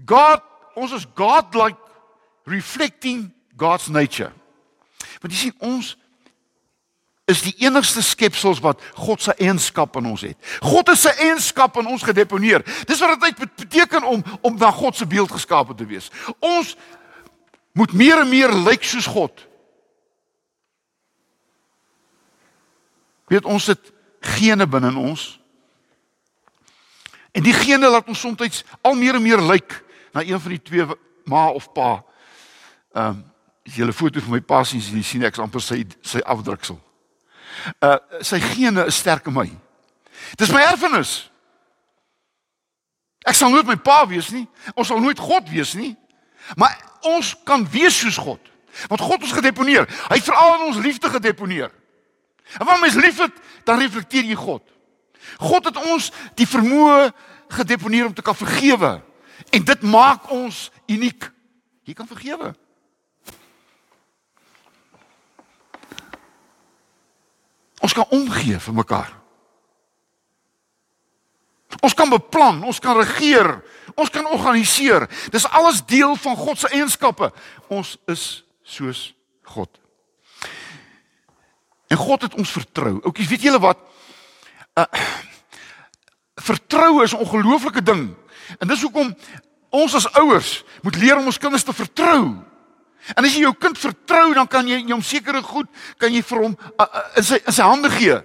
God, 0.05 0.41
ons 0.75 0.91
is 0.91 1.05
God 1.15 1.55
like 1.55 1.77
reflecting 2.43 3.31
God's 3.57 3.88
nature. 3.88 4.31
Want 5.21 5.33
jy 5.33 5.39
sien 5.48 5.57
ons 5.60 5.95
is 7.31 7.43
die 7.45 7.53
enigste 7.63 8.01
skepsels 8.03 8.60
wat 8.63 8.81
God 8.98 9.21
se 9.24 9.33
eienskap 9.39 9.95
in 10.00 10.10
ons 10.12 10.24
het. 10.25 10.38
God 10.63 10.89
het 10.91 11.00
sy 11.00 11.13
eienskap 11.27 11.77
in 11.79 11.88
ons 11.91 12.03
gedeponeer. 12.03 12.65
Dis 12.89 13.00
wat 13.03 13.21
dit 13.24 13.43
beteken 13.62 14.07
om 14.07 14.24
om 14.41 14.57
na 14.60 14.71
God 14.75 14.98
se 14.98 15.07
beeld 15.07 15.31
geskape 15.31 15.75
te 15.77 15.88
wees. 15.88 16.10
Ons 16.39 16.75
moet 17.77 17.93
meer 17.93 18.24
en 18.24 18.29
meer 18.29 18.51
lyk 18.65 18.83
soos 18.83 19.07
God. 19.07 19.48
Weet 23.31 23.48
ons 23.48 23.69
het 23.71 23.93
gene 24.36 24.67
binne 24.67 24.91
in 24.91 25.00
ons. 25.00 25.29
En 27.31 27.43
die 27.43 27.55
gene 27.55 27.88
laat 27.88 28.10
ons 28.12 28.19
soms 28.19 28.63
al 28.81 28.98
meer 29.00 29.15
en 29.15 29.24
meer 29.24 29.39
lyk 29.39 29.77
na 30.12 30.24
een 30.25 30.39
van 30.39 30.51
die 30.51 30.62
twee 30.62 30.86
ma 31.24 31.48
of 31.55 31.71
pa. 31.71 32.01
Ehm 32.93 33.07
um, 33.07 33.25
as 33.65 33.75
jy 33.75 33.86
'n 33.86 33.93
foto 33.93 34.19
van 34.19 34.31
my 34.31 34.41
pa 34.41 34.63
sien, 34.63 34.81
sien 35.03 35.24
ek 35.24 35.38
amper 35.38 35.62
sy 35.62 35.86
sy 36.01 36.19
afdruksel 36.25 36.79
uh 37.79 37.98
sy 38.24 38.39
gene 38.39 38.86
is 38.89 39.00
sterk 39.01 39.27
in 39.27 39.36
my. 39.36 39.50
Dis 40.39 40.51
my 40.53 40.62
erfenis. 40.69 41.29
Ek 43.27 43.38
sal 43.38 43.51
nooit 43.53 43.67
my 43.69 43.77
pa 43.77 44.01
wees 44.10 44.31
nie. 44.33 44.48
Ons 44.74 44.89
sal 44.91 45.01
nooit 45.01 45.19
God 45.19 45.50
wees 45.51 45.74
nie. 45.77 45.93
Maar 46.57 46.74
ons 47.13 47.33
kan 47.45 47.65
wees 47.74 47.98
soos 48.01 48.17
God. 48.21 48.41
Want 48.89 49.03
God 49.03 49.25
ons 49.25 49.36
gedeponeer. 49.36 49.88
Hy 50.10 50.17
het 50.17 50.25
veral 50.25 50.57
in 50.57 50.67
ons 50.71 50.81
liefde 50.81 51.12
gedeponeer. 51.12 51.69
En 52.57 52.65
wanneer 52.65 52.88
mens 52.88 52.98
liefhet, 53.00 53.36
dan 53.67 53.79
reflekteer 53.79 54.25
jy 54.27 54.36
God. 54.39 54.63
God 55.39 55.69
het 55.69 55.77
ons 55.86 56.10
die 56.39 56.48
vermoë 56.50 57.12
gedeponeer 57.53 58.10
om 58.10 58.15
te 58.15 58.25
kan 58.25 58.36
vergewe. 58.36 58.98
En 59.53 59.63
dit 59.65 59.86
maak 59.86 60.29
ons 60.33 60.69
uniek. 60.89 61.29
Jy 61.86 61.95
kan 61.98 62.10
vergewe. 62.10 62.53
Ons 67.81 67.93
kan 67.97 68.05
omgee 68.09 68.59
vir 68.59 68.73
mekaar. 68.77 69.11
Ons 71.81 71.95
kan 71.95 72.09
beplan, 72.11 72.59
ons 72.67 72.79
kan 72.83 72.97
regeer, 73.00 73.47
ons 73.95 74.09
kan 74.11 74.27
organiseer. 74.27 75.07
Dis 75.31 75.47
alles 75.47 75.79
deel 75.88 76.15
van 76.19 76.35
God 76.35 76.59
se 76.59 76.69
eienskappe. 76.75 77.31
Ons 77.71 77.95
is 78.11 78.43
soos 78.63 79.13
God. 79.47 79.79
En 81.91 81.97
God 81.97 82.21
het 82.27 82.35
ons 82.39 82.51
vertrou. 82.51 83.00
Oukies, 83.03 83.29
weet 83.31 83.50
julle 83.50 83.61
wat? 83.63 83.79
Uh 84.79 84.88
vertroue 86.41 87.03
is 87.03 87.13
'n 87.13 87.21
ongelooflike 87.21 87.83
ding. 87.83 88.15
En 88.59 88.67
dis 88.67 88.81
hoekom 88.81 89.15
ons 89.69 89.95
as 89.95 90.13
ouers 90.13 90.63
moet 90.81 90.95
leer 90.95 91.17
om 91.17 91.25
ons 91.25 91.38
kinders 91.38 91.63
te 91.63 91.73
vertrou. 91.73 92.41
En 93.15 93.25
as 93.25 93.34
jy 93.34 93.46
jou 93.46 93.53
kind 93.58 93.77
vertrou, 93.77 94.34
dan 94.38 94.48
kan 94.48 94.67
jy 94.67 94.81
hom 94.91 95.01
sekere 95.01 95.41
goed 95.46 95.70
kan 95.98 96.13
jy 96.13 96.22
vir 96.25 96.43
hom 96.46 96.58
uh, 96.77 96.86
uh, 96.86 97.05
in 97.17 97.25
sy 97.25 97.39
in 97.41 97.55
sy 97.55 97.65
hande 97.65 97.89
gee. 97.93 98.20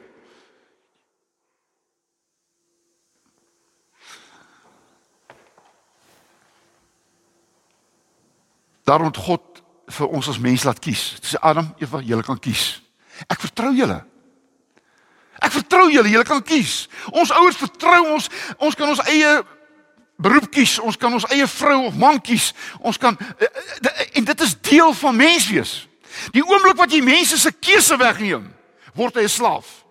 Daarom 8.87 9.11
het 9.11 9.19
God 9.19 9.63
vir 9.97 10.13
ons 10.15 10.29
as 10.31 10.39
mens 10.43 10.67
laat 10.67 10.79
kies. 10.83 11.17
Dit 11.19 11.33
sê 11.33 11.41
Adam, 11.43 11.73
Eva, 11.83 12.03
julle 12.07 12.23
kan 12.27 12.39
kies. 12.39 12.77
Ek 13.27 13.41
vertrou 13.43 13.73
julle. 13.75 13.99
Ek 15.43 15.53
vertrou 15.53 15.89
julle, 15.91 16.11
julle 16.11 16.27
kan 16.27 16.43
kies. 16.45 16.87
Ons 17.11 17.33
ouers 17.35 17.59
vertrou 17.61 17.99
ons, 18.15 18.29
ons 18.63 18.79
kan 18.79 18.93
ons 18.93 19.03
eie 19.11 19.33
beroep 20.17 20.51
kies, 20.51 20.79
ons 20.79 20.97
kan 20.97 21.13
ons 21.13 21.27
eie 21.33 21.47
vrou 21.47 21.87
of 21.87 21.97
man 22.01 22.21
kies. 22.21 22.53
Ons 22.81 22.99
kan 22.99 23.17
eh, 23.19 23.47
eh, 23.47 24.07
en 24.21 24.25
dit 24.25 24.41
is 24.41 24.61
deel 24.61 24.93
van 24.95 25.17
menswees. 25.17 25.89
Die 26.33 26.45
oomblik 26.45 26.77
wat 26.77 26.93
jy 26.93 27.03
mense 27.05 27.39
se 27.39 27.53
keuse 27.53 27.97
wegneem, 28.01 28.49
word 28.95 29.15
hy 29.15 29.27
'n 29.29 29.29
slaaf. 29.29 29.85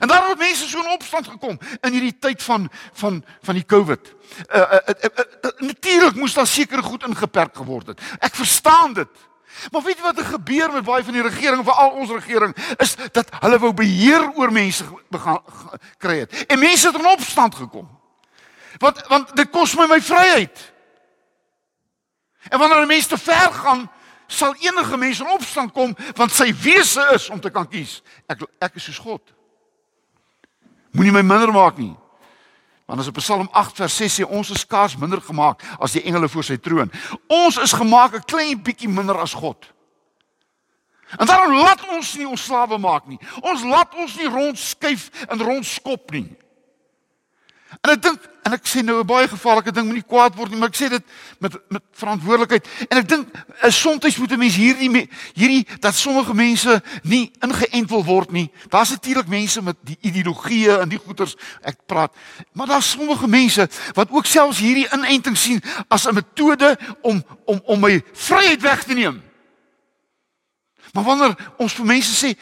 En 0.00 0.08
daarom 0.08 0.30
het 0.30 0.38
mense 0.38 0.68
so 0.68 0.80
in 0.80 0.92
opstand 0.92 1.28
gekom 1.28 1.58
in 1.80 1.92
hierdie 1.92 2.18
tyd 2.18 2.42
van 2.42 2.70
van 2.92 3.24
van 3.42 3.54
die 3.54 3.64
COVID. 3.64 4.14
Uh, 4.48 4.60
uh, 4.60 4.78
uh, 4.88 4.94
uh, 5.02 5.24
uh, 5.42 5.50
Natuurlik 5.58 6.14
moes 6.14 6.34
daar 6.34 6.46
sekere 6.46 6.82
goed 6.82 7.04
ingeperk 7.04 7.56
geword 7.56 7.86
het. 7.86 8.00
Ek 8.18 8.34
verstaan 8.34 8.92
dit. 8.92 9.08
Maar 9.70 9.82
weet 9.82 9.96
jy 9.96 10.02
wat 10.02 10.18
er 10.18 10.24
gebeur 10.24 10.72
met 10.72 10.84
baie 10.84 11.04
van 11.04 11.12
die 11.12 11.22
regering, 11.22 11.64
veral 11.64 11.90
ons 11.90 12.10
regering, 12.10 12.56
is 12.76 12.96
dat 13.12 13.28
hulle 13.40 13.58
wou 13.58 13.72
beheer 13.72 14.24
oor 14.34 14.52
mense 14.52 14.84
begaan 15.08 15.42
kry 15.98 16.24
het. 16.24 16.46
En 16.46 16.58
mense 16.58 16.86
het 16.86 16.98
in 16.98 17.06
opstand 17.06 17.54
gekom. 17.54 17.86
Want 18.78 19.06
want 19.08 19.36
dit 19.36 19.50
kos 19.50 19.74
my 19.74 19.86
my 19.86 20.00
vryheid. 20.00 20.72
En 22.48 22.58
wanneer 22.58 22.82
'n 22.82 22.86
mens 22.86 23.06
te 23.06 23.18
ver 23.18 23.52
gaan, 23.52 23.90
sal 24.26 24.54
enige 24.54 24.96
mens 24.96 25.20
in 25.20 25.28
opstand 25.28 25.72
kom 25.72 25.96
want 26.14 26.32
sy 26.32 26.54
wese 26.54 27.10
is 27.14 27.28
om 27.28 27.40
te 27.40 27.50
kan 27.50 27.68
kies. 27.68 28.02
Ek 28.26 28.40
ek 28.58 28.74
is 28.74 28.84
soos 28.84 28.98
God. 28.98 29.34
Moenie 30.90 31.12
my 31.12 31.22
minder 31.22 31.52
maak 31.52 31.76
nie. 31.76 31.96
Want 32.86 33.00
as 33.00 33.08
op 33.08 33.14
Psalm 33.14 33.48
8 33.52 33.76
vers 33.76 33.96
6 33.96 34.20
sê 34.20 34.24
ons 34.28 34.50
is 34.50 34.60
skaars 34.60 34.96
minder 34.96 35.20
gemaak 35.20 35.62
as 35.80 35.92
die 35.92 36.02
engele 36.04 36.28
voor 36.28 36.44
sy 36.44 36.56
troon. 36.56 36.92
Ons 37.26 37.56
is 37.56 37.72
gemaak 37.72 38.14
'n 38.14 38.24
klein 38.24 38.62
bietjie 38.62 38.88
minder 38.88 39.18
as 39.18 39.32
God. 39.32 39.72
En 41.18 41.26
daarom 41.26 41.54
laat 41.54 41.88
ons 41.88 42.14
nie 42.14 42.28
ons 42.28 42.44
slawe 42.44 42.78
maak 42.78 43.06
nie. 43.06 43.18
Ons 43.40 43.62
laat 43.62 43.94
ons 43.94 44.16
nie 44.16 44.28
rondskuif 44.28 45.10
en 45.28 45.42
rondskop 45.42 46.10
nie. 46.10 46.36
En 47.82 47.90
ek 47.94 48.02
dink 48.02 48.30
en 48.44 48.52
ek 48.52 48.66
sê 48.68 48.82
nou 48.84 49.00
'n 49.00 49.06
baie 49.06 49.28
gevaarlike 49.28 49.72
ding, 49.72 49.86
moenie 49.86 50.04
kwaad 50.04 50.34
word 50.36 50.50
nie, 50.50 50.58
maar 50.58 50.68
ek 50.68 50.76
sê 50.76 50.88
dit 50.88 51.04
met 51.40 51.52
met 51.68 51.82
verantwoordelikheid. 51.92 52.66
En 52.90 52.98
ek 52.98 53.08
dink 53.08 53.28
eh, 53.62 53.70
soms 53.70 54.16
moet 54.16 54.32
'n 54.32 54.38
mens 54.38 54.56
hierdie 54.56 55.08
hierdie 55.34 55.66
dat 55.80 55.94
sommige 55.94 56.34
mense 56.34 56.82
nie 57.02 57.32
ingeënt 57.40 57.88
wil 57.88 58.04
word 58.04 58.32
nie. 58.32 58.50
Daar's 58.68 58.90
natuurlik 58.90 59.28
mense 59.28 59.62
met 59.62 59.76
die 59.80 59.98
ideologieë 60.00 60.80
en 60.80 60.88
die 60.88 60.98
goeters 60.98 61.36
ek 61.62 61.86
praat. 61.86 62.12
Maar 62.52 62.66
daar's 62.66 62.90
sommige 62.90 63.26
mense 63.26 63.68
wat 63.94 64.10
ook 64.10 64.26
selfs 64.26 64.58
hierdie 64.58 64.88
inenting 64.92 65.36
sien 65.36 65.62
as 65.88 66.06
'n 66.06 66.14
metode 66.14 66.78
om 67.02 67.24
om 67.44 67.60
om 67.64 67.80
my 67.80 68.02
vryheid 68.12 68.62
weg 68.62 68.84
te 68.84 68.94
neem. 68.94 69.22
Maar 70.92 71.04
wanneer 71.04 71.36
ons 71.56 71.72
vir 71.72 71.86
mense 71.86 72.26
sê 72.26 72.38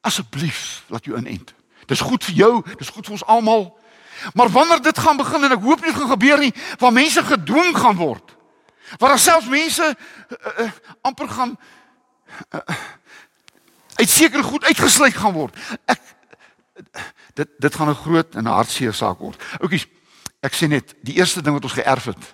asseblief 0.00 0.84
laat 0.86 1.04
jou 1.04 1.18
inent. 1.18 1.54
Dis 1.86 2.00
goed 2.00 2.24
vir 2.24 2.34
jou, 2.34 2.64
dis 2.78 2.88
goed 2.88 3.04
vir 3.04 3.12
ons 3.12 3.26
almal. 3.26 3.78
Maar 4.34 4.48
wanneer 4.48 4.82
dit 4.82 4.98
gaan 4.98 5.16
begin 5.16 5.44
en 5.44 5.52
ek 5.52 5.62
hoop 5.62 5.84
nie 5.84 5.94
gaan 5.94 6.08
gebeur 6.08 6.38
nie, 6.38 6.52
waar 6.78 6.92
mense 6.92 7.22
gedwing 7.22 7.76
gaan 7.78 7.96
word. 7.96 8.36
Waar 8.98 9.14
daar 9.14 9.18
selfs 9.18 9.48
mense 9.48 9.86
uh, 9.86 10.64
uh, 10.64 10.70
amper 11.00 11.28
gaan 11.28 11.56
uh, 12.54 12.60
uit 13.96 14.10
sekere 14.10 14.42
goed 14.42 14.64
uitgesluit 14.64 15.16
gaan 15.16 15.32
word. 15.32 15.56
Ek 15.84 16.00
dit 17.36 17.48
dit 17.58 17.74
gaan 17.74 17.88
'n 17.90 18.02
groot 18.04 18.34
en 18.34 18.44
'n 18.44 18.56
hartseer 18.58 18.94
saak 18.94 19.18
word. 19.18 19.42
Oukies, 19.60 19.86
ek 20.40 20.54
sê 20.54 20.68
net, 20.68 20.94
die 21.02 21.16
eerste 21.16 21.42
ding 21.42 21.54
wat 21.54 21.64
ons 21.64 21.78
geërf 21.78 22.04
het 22.04 22.32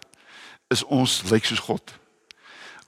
is 0.71 0.85
ons 0.85 1.23
lyk 1.31 1.45
soos 1.45 1.59
God. 1.59 1.93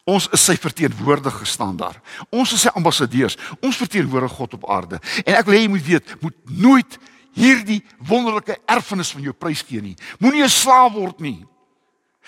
Ons 0.05 0.29
is 0.33 0.45
sy 0.45 0.57
verteenwoordiger 0.61 1.47
staan 1.47 1.77
daar. 1.77 2.01
Ons 2.29 2.53
is 2.53 2.61
sy 2.61 2.69
ambassadeurs. 2.77 3.37
Ons 3.61 3.77
verteenwoordig 3.77 4.33
God 4.33 4.55
op 4.55 4.71
aarde. 4.71 5.01
En 5.25 5.35
ek 5.35 5.47
wil 5.49 5.55
hê 5.55 5.63
jy 5.65 5.69
moet 5.73 5.87
weet, 5.87 6.15
moet 6.21 6.37
nooit 6.45 6.99
hierdie 7.35 7.83
wonderlike 7.99 8.59
erfenis 8.71 9.13
van 9.13 9.23
jou 9.23 9.35
prys 9.35 9.63
gee 9.67 9.83
nie. 9.83 9.97
Moenie 10.19 10.43
'n 10.43 10.49
slaaf 10.49 10.93
word 10.93 11.21
nie. 11.21 11.47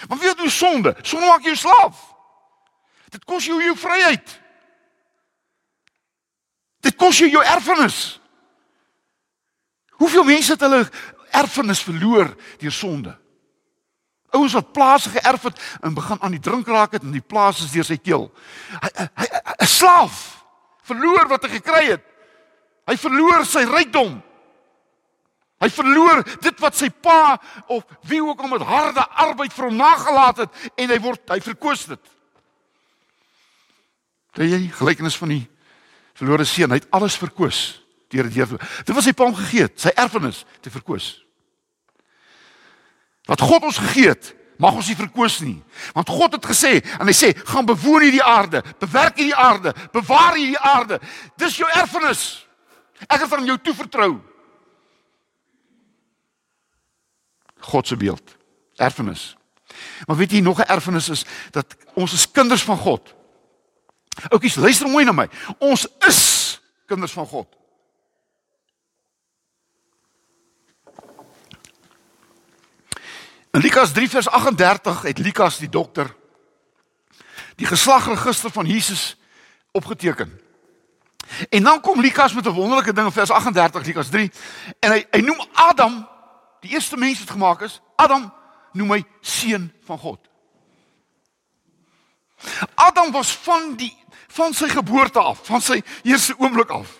Want 0.08 0.20
weet 0.20 0.38
jy 0.38 0.48
sonde? 0.48 0.96
Sonde 1.02 1.26
maak 1.26 1.42
jou 1.42 1.56
slaaf. 1.56 2.14
Dit 3.10 3.24
kos 3.24 3.44
jou 3.44 3.62
jou 3.62 3.76
vryheid. 3.76 4.40
Dit 6.80 6.96
kos 6.96 7.18
jou 7.18 7.30
jou 7.30 7.44
erfenis. 7.44 8.20
Hoeveel 9.96 10.24
mense 10.24 10.52
het 10.52 10.60
hulle 10.60 10.90
erfenis 11.30 11.82
verloor 11.82 12.36
deur 12.60 12.72
sonde? 12.72 13.14
Ouens 14.36 14.52
wat 14.52 14.72
plase 14.72 15.10
geërf 15.10 15.42
het 15.42 15.60
en 15.80 15.94
begin 15.94 16.20
aan 16.20 16.34
die 16.34 16.42
drink 16.42 16.68
raak 16.68 16.92
het 16.92 17.02
en 17.02 17.14
die 17.14 17.24
plase 17.24 17.64
is 17.64 17.72
deur 17.72 17.84
sy 17.84 17.96
keel. 17.96 18.30
'n 19.60 19.66
slaaf 19.66 20.44
verloor 20.82 21.28
wat 21.28 21.42
hy 21.46 21.48
gekry 21.48 21.84
het. 21.96 22.04
Hy 22.86 22.96
verloor 22.96 23.46
sy 23.46 23.64
rykdom. 23.64 24.22
Hy 25.62 25.68
verloor 25.72 26.20
dit 26.44 26.60
wat 26.60 26.76
sy 26.76 26.90
pa 26.90 27.38
of 27.72 27.84
wie 28.08 28.20
ook 28.20 28.42
al 28.44 28.52
met 28.52 28.64
harde 28.68 29.04
arbeid 29.24 29.54
vir 29.56 29.68
hom 29.70 29.78
nagelaat 29.80 30.44
het 30.44 30.62
en 30.76 30.92
hy 30.92 30.98
word 31.00 31.32
hy 31.32 31.40
verkoos 31.40 31.86
dit. 31.88 32.12
Dit 34.36 34.50
is 34.50 34.66
die 34.66 34.72
gelykenis 34.76 35.16
van 35.16 35.32
die 35.32 35.44
verlore 36.16 36.44
seun, 36.48 36.72
hy 36.72 36.80
het 36.82 36.90
alles 36.96 37.16
verkoos 37.20 37.80
deur 38.12 38.28
dit. 38.28 38.60
Dit 38.86 38.94
was 38.94 39.04
sy 39.08 39.12
pa 39.16 39.26
hom 39.26 39.36
gegee, 39.36 39.66
sy 39.80 39.90
erfenis 39.98 40.44
te 40.62 40.70
verkoos. 40.70 41.16
Wat 43.26 43.42
God 43.42 43.66
ons 43.66 43.80
gegee 43.82 44.12
het, 44.12 44.30
mag 44.62 44.76
ons 44.78 44.86
nie 44.88 44.96
verkoos 44.96 45.40
nie. 45.42 45.56
Want 45.96 46.12
God 46.12 46.36
het 46.38 46.46
gesê 46.46 46.78
en 47.00 47.08
hy 47.08 47.16
sê, 47.16 47.32
gaan 47.48 47.66
bewoon 47.66 48.06
hierdie 48.06 48.22
aarde, 48.22 48.62
bewerk 48.80 49.18
hierdie 49.18 49.36
aarde, 49.36 49.74
bewaar 49.92 50.38
hierdie 50.38 50.60
aarde. 50.60 51.00
Dis 51.40 51.58
jou 51.58 51.68
erfenis. 51.74 52.22
Ek 53.08 53.24
het 53.24 53.34
aan 53.34 53.48
jou 53.48 53.58
toevertrou. 53.60 54.12
God 57.66 57.86
se 57.86 57.96
beeld. 57.96 58.36
Erfenis. 58.76 59.36
Maar 60.06 60.16
weet 60.16 60.30
jy 60.30 60.40
nog 60.40 60.58
'n 60.58 60.70
erfenis 60.70 61.08
is 61.08 61.24
dat 61.50 61.76
ons 61.94 62.12
is 62.12 62.30
kinders 62.30 62.62
van 62.62 62.78
God. 62.78 63.14
Oukies, 64.28 64.54
luister 64.54 64.88
mooi 64.88 65.04
na 65.04 65.12
my. 65.12 65.28
Ons 65.58 65.86
is 65.98 66.60
kinders 66.86 67.12
van 67.12 67.26
God. 67.26 67.46
In 73.50 73.60
Lukas 73.60 73.92
3 73.92 74.08
vers 74.08 74.28
38 74.28 75.02
het 75.02 75.18
Lukas 75.18 75.58
die 75.58 75.68
dokter 75.68 76.14
die 77.56 77.66
geslagregister 77.66 78.50
van 78.50 78.66
Jesus 78.66 79.16
opgeteken. 79.72 80.40
En 81.48 81.62
dan 81.62 81.80
kom 81.80 82.00
Lukas 82.00 82.32
met 82.32 82.46
'n 82.46 82.50
wonderlike 82.50 82.92
ding 82.92 83.06
in 83.06 83.12
vers 83.12 83.30
38 83.30 83.84
Lukas 83.84 84.08
3 84.08 84.30
en 84.80 84.90
hy 84.90 85.06
hy 85.10 85.20
noem 85.20 85.40
Adam 85.52 86.08
die 86.66 86.74
eerste 86.74 86.98
mens 86.98 87.22
wat 87.22 87.30
gemaak 87.30 87.62
is, 87.66 87.80
Adam 87.96 88.26
noem 88.76 88.96
hy 88.96 89.02
seun 89.20 89.68
van 89.86 89.98
God. 89.98 90.20
Adam 92.74 93.12
was 93.14 93.32
van 93.46 93.74
die 93.78 93.94
van 94.36 94.52
sy 94.52 94.68
geboorte 94.68 95.22
af, 95.22 95.46
van 95.46 95.62
sy 95.64 95.78
eerste 96.04 96.34
oomblik 96.36 96.68
af, 96.74 96.90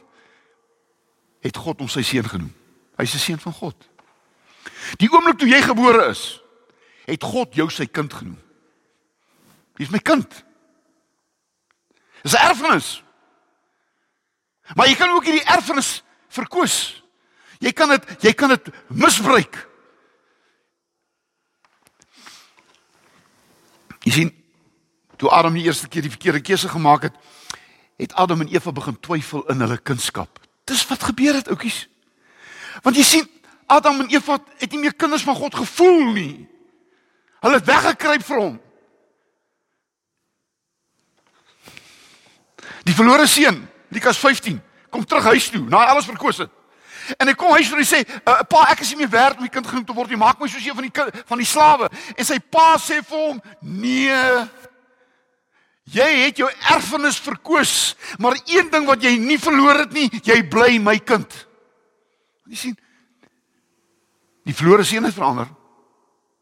het 1.45 1.59
God 1.61 1.83
hom 1.83 1.91
sy 1.93 2.01
seun 2.07 2.25
genoem. 2.25 2.53
Hy's 2.97 3.15
'n 3.15 3.19
seun 3.19 3.39
van 3.39 3.53
God. 3.53 3.77
Die 4.97 5.11
oomblik 5.13 5.39
toe 5.39 5.49
jy 5.49 5.61
gebore 5.63 6.09
is, 6.09 6.41
het 7.05 7.23
God 7.23 7.55
jou 7.55 7.69
sy 7.71 7.87
kind 7.87 8.13
genoem. 8.13 8.41
Jy's 9.77 9.91
my 9.91 9.99
kind. 9.99 10.45
Dis 12.23 12.33
'n 12.33 12.49
erfenis. 12.49 13.03
Maar 14.75 14.89
jy 14.89 14.95
kan 14.95 15.11
ook 15.11 15.25
hierdie 15.25 15.45
erfenis 15.45 16.03
verkoos. 16.29 17.03
Jy 17.59 17.73
kan 17.73 17.89
dit 17.95 18.25
jy 18.25 18.33
kan 18.37 18.53
dit 18.53 18.71
misbruik. 18.89 19.59
Jy 24.07 24.13
sien, 24.13 24.33
toe 25.19 25.31
Adam 25.35 25.57
die 25.57 25.65
eerste 25.67 25.89
keer 25.91 26.05
die 26.07 26.13
verkeerde 26.13 26.45
keuse 26.45 26.69
gemaak 26.71 27.09
het, 27.09 27.15
het 27.99 28.13
Adam 28.15 28.45
en 28.45 28.53
Eva 28.53 28.73
begin 28.73 28.99
twyfel 29.01 29.43
in 29.51 29.65
hulle 29.65 29.79
kunskap. 29.79 30.39
Dis 30.69 30.85
wat 30.87 31.09
gebeur 31.09 31.35
het, 31.35 31.49
oudjies. 31.49 31.87
Want 32.85 32.99
jy 32.99 33.07
sien, 33.07 33.27
Adam 33.67 34.05
en 34.05 34.13
Eva 34.13 34.39
het 34.61 34.71
nie 34.71 34.85
meer 34.85 34.95
kinders 34.95 35.25
van 35.27 35.35
God 35.35 35.57
gevoel 35.59 36.13
nie. 36.15 36.47
Hulle 37.43 37.59
het 37.59 37.67
weggekruip 37.67 38.25
vir 38.29 38.41
hom. 38.43 38.55
Die 42.87 42.95
verlore 42.95 43.27
seun, 43.27 43.65
Lukas 43.91 44.21
15, 44.23 44.61
kom 44.91 45.05
terug 45.05 45.27
huis 45.33 45.49
toe 45.51 45.65
na 45.67 45.83
alles 45.91 46.07
verkoos 46.07 46.45
het. 46.45 46.56
En 47.19 47.29
hy 47.29 47.35
kom 47.39 47.55
huis 47.55 47.69
toe 47.71 47.79
en 47.79 47.85
hy 47.85 47.89
sê, 47.89 48.01
uh, 48.27 48.43
"Pa, 48.49 48.67
ek 48.71 48.81
is 48.81 48.91
nie 48.91 48.99
meer 49.05 49.11
werd 49.11 49.37
om 49.37 49.47
die 49.47 49.53
kind 49.53 49.67
genoem 49.67 49.85
te 49.85 49.95
word 49.95 50.11
nie. 50.11 50.17
Maak 50.17 50.41
my 50.41 50.49
soos 50.49 50.65
een 50.67 50.75
van 50.75 50.89
die 50.89 51.23
van 51.27 51.39
die 51.39 51.47
slawe." 51.47 51.91
En 52.17 52.25
sy 52.25 52.39
pa 52.39 52.77
sê 52.79 53.03
vir 53.05 53.19
hom, 53.19 53.43
"Nee. 53.61 54.49
Jy 55.85 56.09
het 56.25 56.37
jou 56.37 56.51
erfenis 56.71 57.19
verkoos, 57.19 57.97
maar 58.19 58.35
een 58.45 58.71
ding 58.71 58.87
wat 58.87 59.03
jy 59.03 59.17
nie 59.19 59.39
verloor 59.39 59.79
het 59.79 59.93
nie, 59.93 60.11
jy 60.25 60.43
bly 60.49 60.79
my 60.79 60.99
kind." 60.99 61.47
Jy 62.47 62.57
sien, 62.57 62.79
die 64.45 64.55
verlore 64.55 64.85
seun 64.85 65.05
het 65.05 65.15
verander. 65.15 65.47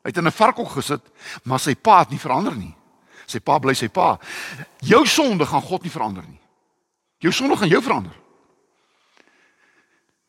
Hy 0.02 0.12
het 0.12 0.16
in 0.16 0.26
'n 0.26 0.32
varkhok 0.32 0.70
gesit, 0.70 1.02
maar 1.44 1.58
sy 1.58 1.74
pa 1.74 1.98
het 1.98 2.10
nie 2.10 2.18
verander 2.18 2.56
nie. 2.56 2.74
Sy 3.26 3.40
pa 3.40 3.58
bly 3.58 3.74
sy 3.74 3.88
pa. 3.88 4.18
Jou 4.84 5.06
sonde 5.06 5.46
gaan 5.46 5.62
God 5.62 5.82
nie 5.82 5.90
verander 5.90 6.24
nie. 6.28 6.40
Jou 7.18 7.32
sonde 7.32 7.56
gaan 7.56 7.68
jou 7.68 7.82
verander. 7.82 8.12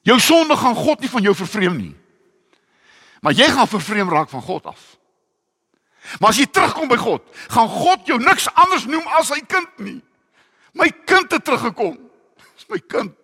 Jou 0.06 0.20
sonde 0.22 0.58
gaan 0.58 0.76
God 0.78 1.02
nie 1.02 1.10
van 1.10 1.26
jou 1.26 1.34
vervreem 1.36 1.78
nie. 1.78 1.96
Maar 3.26 3.34
jy 3.34 3.48
gaan 3.50 3.68
vervreem 3.68 4.10
raak 4.10 4.30
van 4.30 4.41
God 4.46 4.68
af. 4.70 4.84
Maar 6.20 6.30
as 6.30 6.38
jy 6.38 6.46
terugkom 6.46 6.89
by 6.91 6.98
God, 7.02 7.24
gaan 7.50 7.70
God 7.72 8.06
jou 8.06 8.20
niks 8.22 8.46
anders 8.54 8.86
noem 8.86 9.08
as 9.18 9.32
sy 9.34 9.39
kind 9.50 9.80
nie. 9.82 9.98
My 10.78 10.91
kind 11.10 11.32
het 11.34 11.46
teruggekom. 11.48 11.98
Dis 12.54 12.68
my 12.70 12.78
kind. 12.86 13.15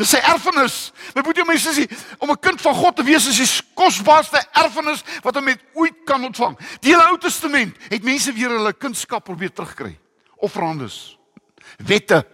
Dis 0.00 0.14
sy 0.14 0.22
erfenis. 0.24 0.78
My 1.12 1.20
broer 1.26 1.42
en 1.42 1.50
my 1.50 1.58
sussie, 1.60 1.88
om 2.18 2.30
'n 2.30 2.40
kind 2.40 2.60
van 2.60 2.74
God 2.74 2.96
te 2.96 3.04
wees 3.04 3.28
is 3.28 3.36
die 3.36 3.66
kosbaarste 3.74 4.40
erfenis 4.52 5.04
wat 5.22 5.36
'n 5.36 5.44
mens 5.44 5.60
ooit 5.74 6.04
kan 6.04 6.24
ontvang. 6.24 6.56
Die 6.80 6.94
hele 6.94 7.10
Ou 7.10 7.18
Testament 7.18 7.76
het 7.88 8.02
mense 8.02 8.32
weer 8.32 8.48
hulle 8.48 8.72
kindskap 8.72 9.24
probeer 9.24 9.52
terugkry. 9.52 9.98
Offerandes. 10.36 11.18
Wette. 11.76 12.26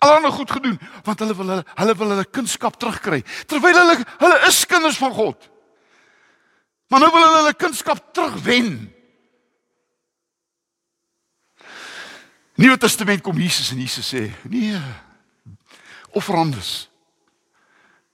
Allerhande 0.00 0.30
goed 0.32 0.50
gedoen 0.50 0.78
want 1.04 1.20
hulle 1.20 1.36
wil 1.36 1.52
hulle 1.52 1.64
hulle 1.74 1.96
wil 2.00 2.14
hulle 2.14 2.28
kindskap 2.32 2.78
terugkry 2.80 3.20
terwyl 3.50 3.76
hulle 3.76 3.98
hulle 4.22 4.38
is 4.48 4.62
kinders 4.66 5.00
van 5.00 5.12
God. 5.16 5.50
Maar 6.88 7.04
nou 7.04 7.10
wil 7.14 7.26
hulle 7.26 7.42
hulle 7.42 7.58
kindskap 7.60 8.00
terugwen. 8.16 8.72
Nuwe 12.60 12.76
Testament 12.80 13.22
kom 13.24 13.38
Jesus 13.40 13.70
en 13.72 13.80
Jesus 13.80 14.08
sê: 14.14 14.30
"Nee. 14.48 14.80
Offerandes. 16.12 16.88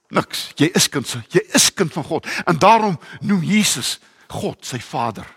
Niks. 0.07 0.51
Jy 0.55 0.69
is 0.73 0.87
kind, 0.89 1.09
jy 1.29 1.41
is 1.55 1.73
kind 1.73 1.93
van 1.93 2.03
God 2.03 2.27
en 2.45 2.59
daarom 2.59 2.99
noem 3.21 3.43
Jesus 3.43 3.97
God 4.27 4.65
sy 4.65 4.79
Vader. 4.79 5.27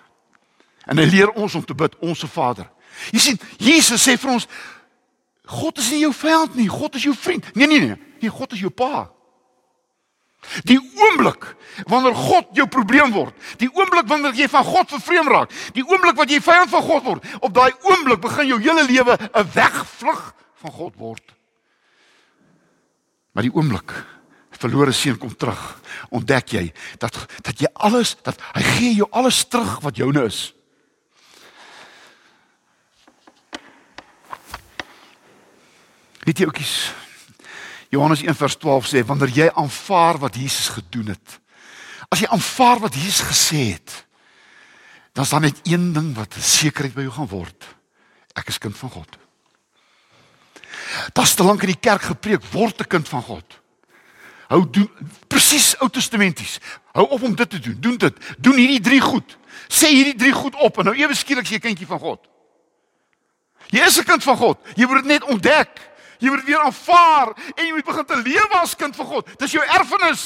En 0.87 0.99
hy 0.99 1.07
leer 1.11 1.31
ons 1.31 1.55
om 1.55 1.65
te 1.65 1.75
bid, 1.75 1.97
onsse 1.99 2.29
Vader. 2.31 2.69
Jy 3.15 3.23
sien, 3.23 3.41
Jesus 3.59 4.03
sê 4.03 4.17
vir 4.19 4.35
ons 4.35 4.47
God 5.51 5.81
is 5.83 5.89
nie 5.91 6.05
jou 6.05 6.13
vyand 6.15 6.55
nie, 6.55 6.69
God 6.71 6.95
is 6.95 7.07
jou 7.09 7.15
vriend. 7.17 7.47
Nee 7.59 7.67
nee 7.67 7.81
nee, 7.83 7.97
nee 8.23 8.31
God 8.31 8.55
is 8.55 8.63
jou 8.63 8.71
pa. 8.71 9.09
Die 10.65 10.79
oomblik 10.79 11.51
wanneer 11.91 12.15
God 12.17 12.55
jou 12.57 12.67
probleem 12.71 13.13
word, 13.13 13.35
die 13.61 13.69
oomblik 13.69 14.07
wanneer 14.09 14.37
jy 14.39 14.49
van 14.51 14.65
God 14.65 14.93
vervreem 14.95 15.29
raak, 15.29 15.53
die 15.77 15.85
oomblik 15.85 16.17
wat 16.17 16.31
jy 16.33 16.41
vyand 16.45 16.71
van 16.73 16.87
God 16.87 17.05
word, 17.05 17.27
op 17.41 17.53
daai 17.55 17.71
oomblik 17.91 18.23
begin 18.23 18.49
jou 18.55 18.61
hele 18.63 18.87
lewe 18.89 19.19
'n 19.19 19.51
wegvlug 19.55 20.23
van 20.63 20.73
God 20.73 20.95
word. 20.97 21.35
Maar 23.33 23.43
die 23.43 23.55
oomblik 23.55 23.93
verlore 24.61 24.93
seun 24.93 25.19
kom 25.19 25.33
terug, 25.37 25.61
ontdek 26.11 26.53
jy 26.53 26.73
dat 26.99 27.17
dat 27.43 27.61
jy 27.61 27.69
alles 27.75 28.17
dat 28.23 28.41
hy 28.53 28.63
gee 28.63 28.95
jou 28.95 29.09
alles 29.11 29.45
terug 29.49 29.81
wat 29.81 29.97
joune 29.97 30.25
is. 30.25 30.55
Weet 36.31 36.45
jy 36.45 36.47
ookies 36.47 36.75
Johannes 37.90 38.21
1:12 38.23 38.87
sê 38.87 39.01
wanneer 39.03 39.33
jy 39.35 39.49
aanvaar 39.51 40.21
wat 40.23 40.37
Jesus 40.38 40.69
gedoen 40.71 41.09
het. 41.11 41.40
As 42.07 42.21
jy 42.23 42.29
aanvaar 42.31 42.79
wat 42.85 42.95
Jesus 42.95 43.27
gesê 43.27 43.73
het, 43.73 44.07
dan 45.12 45.25
is 45.25 45.33
daar 45.35 45.43
net 45.43 45.59
een 45.66 45.88
ding 45.93 46.12
wat 46.14 46.37
sekerheid 46.38 46.95
by 46.95 47.09
jou 47.09 47.16
gaan 47.16 47.27
word. 47.33 47.66
Ek 48.38 48.47
is 48.47 48.62
kind 48.62 48.79
van 48.79 48.95
God. 48.95 49.19
Das 51.19 51.35
te 51.35 51.43
lank 51.43 51.66
in 51.66 51.75
die 51.75 51.83
kerk 51.83 52.07
gepreek 52.12 52.47
word 52.55 52.79
'n 52.79 52.87
kind 52.87 53.09
van 53.09 53.23
God. 53.23 53.59
Hou 54.55 54.71
doen 54.71 54.90
presies 55.27 55.75
Ou 55.81 55.90
Testamenties. 55.90 56.61
Hou 56.93 57.09
op 57.11 57.23
om 57.23 57.35
dit 57.35 57.51
te 57.51 57.59
doen. 57.59 57.77
Doen 57.81 57.99
dit. 57.99 58.14
Doen 58.38 58.57
hierdie 58.57 58.81
drie 58.81 59.01
goed. 59.01 59.38
Sê 59.66 59.90
hierdie 59.90 60.16
drie 60.16 60.33
goed 60.33 60.55
op 60.55 60.79
en 60.79 60.85
nou 60.85 60.97
ewe 60.97 61.14
skielik 61.14 61.47
jy 61.47 61.59
kindjie 61.59 61.87
van 61.87 61.99
God. 61.99 62.31
Jy 63.71 63.83
is 63.87 63.99
'n 63.99 64.05
kind 64.05 64.23
van 64.23 64.37
God. 64.37 64.59
Jy 64.75 64.87
moet 64.87 65.03
dit 65.03 65.05
net 65.05 65.25
ontdek. 65.25 65.89
Jy 66.21 66.29
moet 66.29 66.45
weer 66.45 66.61
aanvaar 66.61 67.33
en 67.55 67.65
jy 67.65 67.73
moet 67.73 67.85
begin 67.85 68.07
te 68.07 68.17
lewe 68.21 68.61
as 68.61 68.77
kind 68.77 68.97
van 68.97 69.07
God. 69.07 69.31
Dis 69.41 69.57
jou 69.57 69.63
erfenis. 69.65 70.25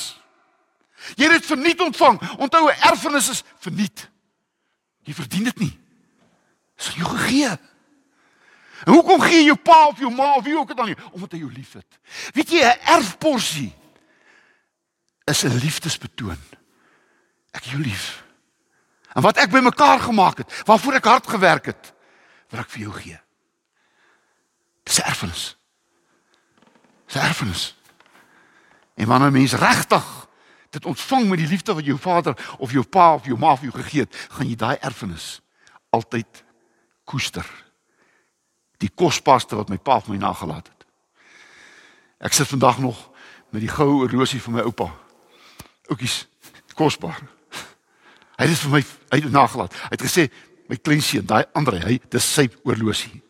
Jy 1.15 1.29
het 1.29 1.39
dit 1.39 1.47
verniet 1.47 1.81
ontvang. 1.81 2.19
Onthou 2.39 2.67
'n 2.69 2.81
erfenis 2.91 3.29
is 3.29 3.43
verniet. 3.59 4.09
Jy 5.03 5.15
verdien 5.15 5.45
dit 5.45 5.59
nie. 5.59 5.81
Dis 6.77 6.95
jou 6.95 7.09
gegee. 7.09 7.59
En 8.85 8.93
hoekom 8.93 9.21
gee 9.21 9.45
jou 9.45 9.57
pa 9.57 9.87
of 9.87 9.99
jou 9.99 10.11
ma 10.11 10.35
of 10.35 10.45
wie 10.45 10.59
ook 10.59 10.69
al 10.69 10.75
dan 10.75 10.87
nie 10.87 10.97
omdat 11.13 11.33
hy 11.33 11.39
jou 11.39 11.53
liefhet? 11.53 11.99
Weet 12.33 12.51
jy 12.51 12.65
'n 12.65 12.79
erfporsie 12.99 13.75
is 15.25 15.45
'n 15.45 15.57
liefdesbetoon. 15.57 16.43
Ek 17.53 17.65
jou 17.65 17.81
lief. 17.81 18.25
En 19.15 19.23
wat 19.23 19.37
ek 19.37 19.51
bymekaar 19.51 20.01
gemaak 20.01 20.39
het, 20.39 20.63
waarvoor 20.65 20.95
ek 20.95 21.05
hard 21.05 21.27
gewerk 21.27 21.67
het, 21.67 21.93
wil 22.49 22.61
ek 22.61 22.71
vir 22.71 22.81
jou 22.81 22.93
gee. 22.93 23.21
Dis 24.83 25.01
erfenis 25.01 25.57
se 27.15 27.21
erfenis. 27.21 27.77
En 28.95 29.07
wanneer 29.07 29.33
mens 29.33 29.53
regtig 29.53 30.29
dit 30.71 30.85
ontvang 30.85 31.29
met 31.29 31.39
die 31.39 31.47
liefde 31.47 31.75
wat 31.75 31.85
jou 31.85 31.99
vader 31.99 32.55
of 32.59 32.73
jou 32.73 32.85
pa 32.85 33.15
of 33.15 33.27
jou 33.27 33.39
ma 33.39 33.55
vir 33.57 33.71
jou 33.71 33.83
gegee 33.83 34.03
het, 34.03 34.17
gaan 34.35 34.49
jy 34.51 34.57
daai 34.59 34.77
erfenis 34.83 35.39
altyd 35.95 36.43
koester. 37.07 37.47
Die 38.83 38.91
kosbaarste 38.91 39.55
wat 39.55 39.71
my 39.71 39.79
pa 39.79 40.01
vir 40.03 40.17
my 40.17 40.19
nagelaat 40.25 40.67
het. 40.67 40.87
Ek 42.19 42.35
sit 42.35 42.51
vandag 42.51 42.83
nog 42.83 42.99
met 43.55 43.63
die 43.63 43.71
goue 43.71 44.03
horlosie 44.03 44.43
van 44.43 44.59
my 44.59 44.67
oupa. 44.67 44.91
Oukies, 45.87 46.25
kosbaar. 46.75 47.23
Hy 48.35 48.49
het 48.49 48.51
dit 48.51 48.63
vir 48.67 48.75
my 48.75 48.83
uit 49.15 49.31
nagelaat. 49.31 49.79
Hy 49.87 49.95
het 49.95 50.07
gesê 50.09 50.27
my 50.67 50.81
kleinseun, 50.83 51.27
daai 51.31 51.45
ander 51.55 51.79
hy, 51.79 52.01
dis 52.11 52.27
sy 52.27 52.49
horlosie. 52.65 53.21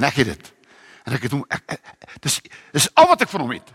En 0.00 0.08
ek 0.08 0.22
het 0.22 0.32
dit. 0.32 0.53
En 1.04 1.12
ek 1.12 1.26
het 1.26 1.34
hom 1.36 1.44
ek, 1.52 1.64
ek 1.76 2.20
dis 2.24 2.40
dis 2.72 2.88
al 2.96 3.08
wat 3.10 3.24
ek 3.24 3.32
van 3.32 3.44
hom 3.44 3.52
het. 3.52 3.72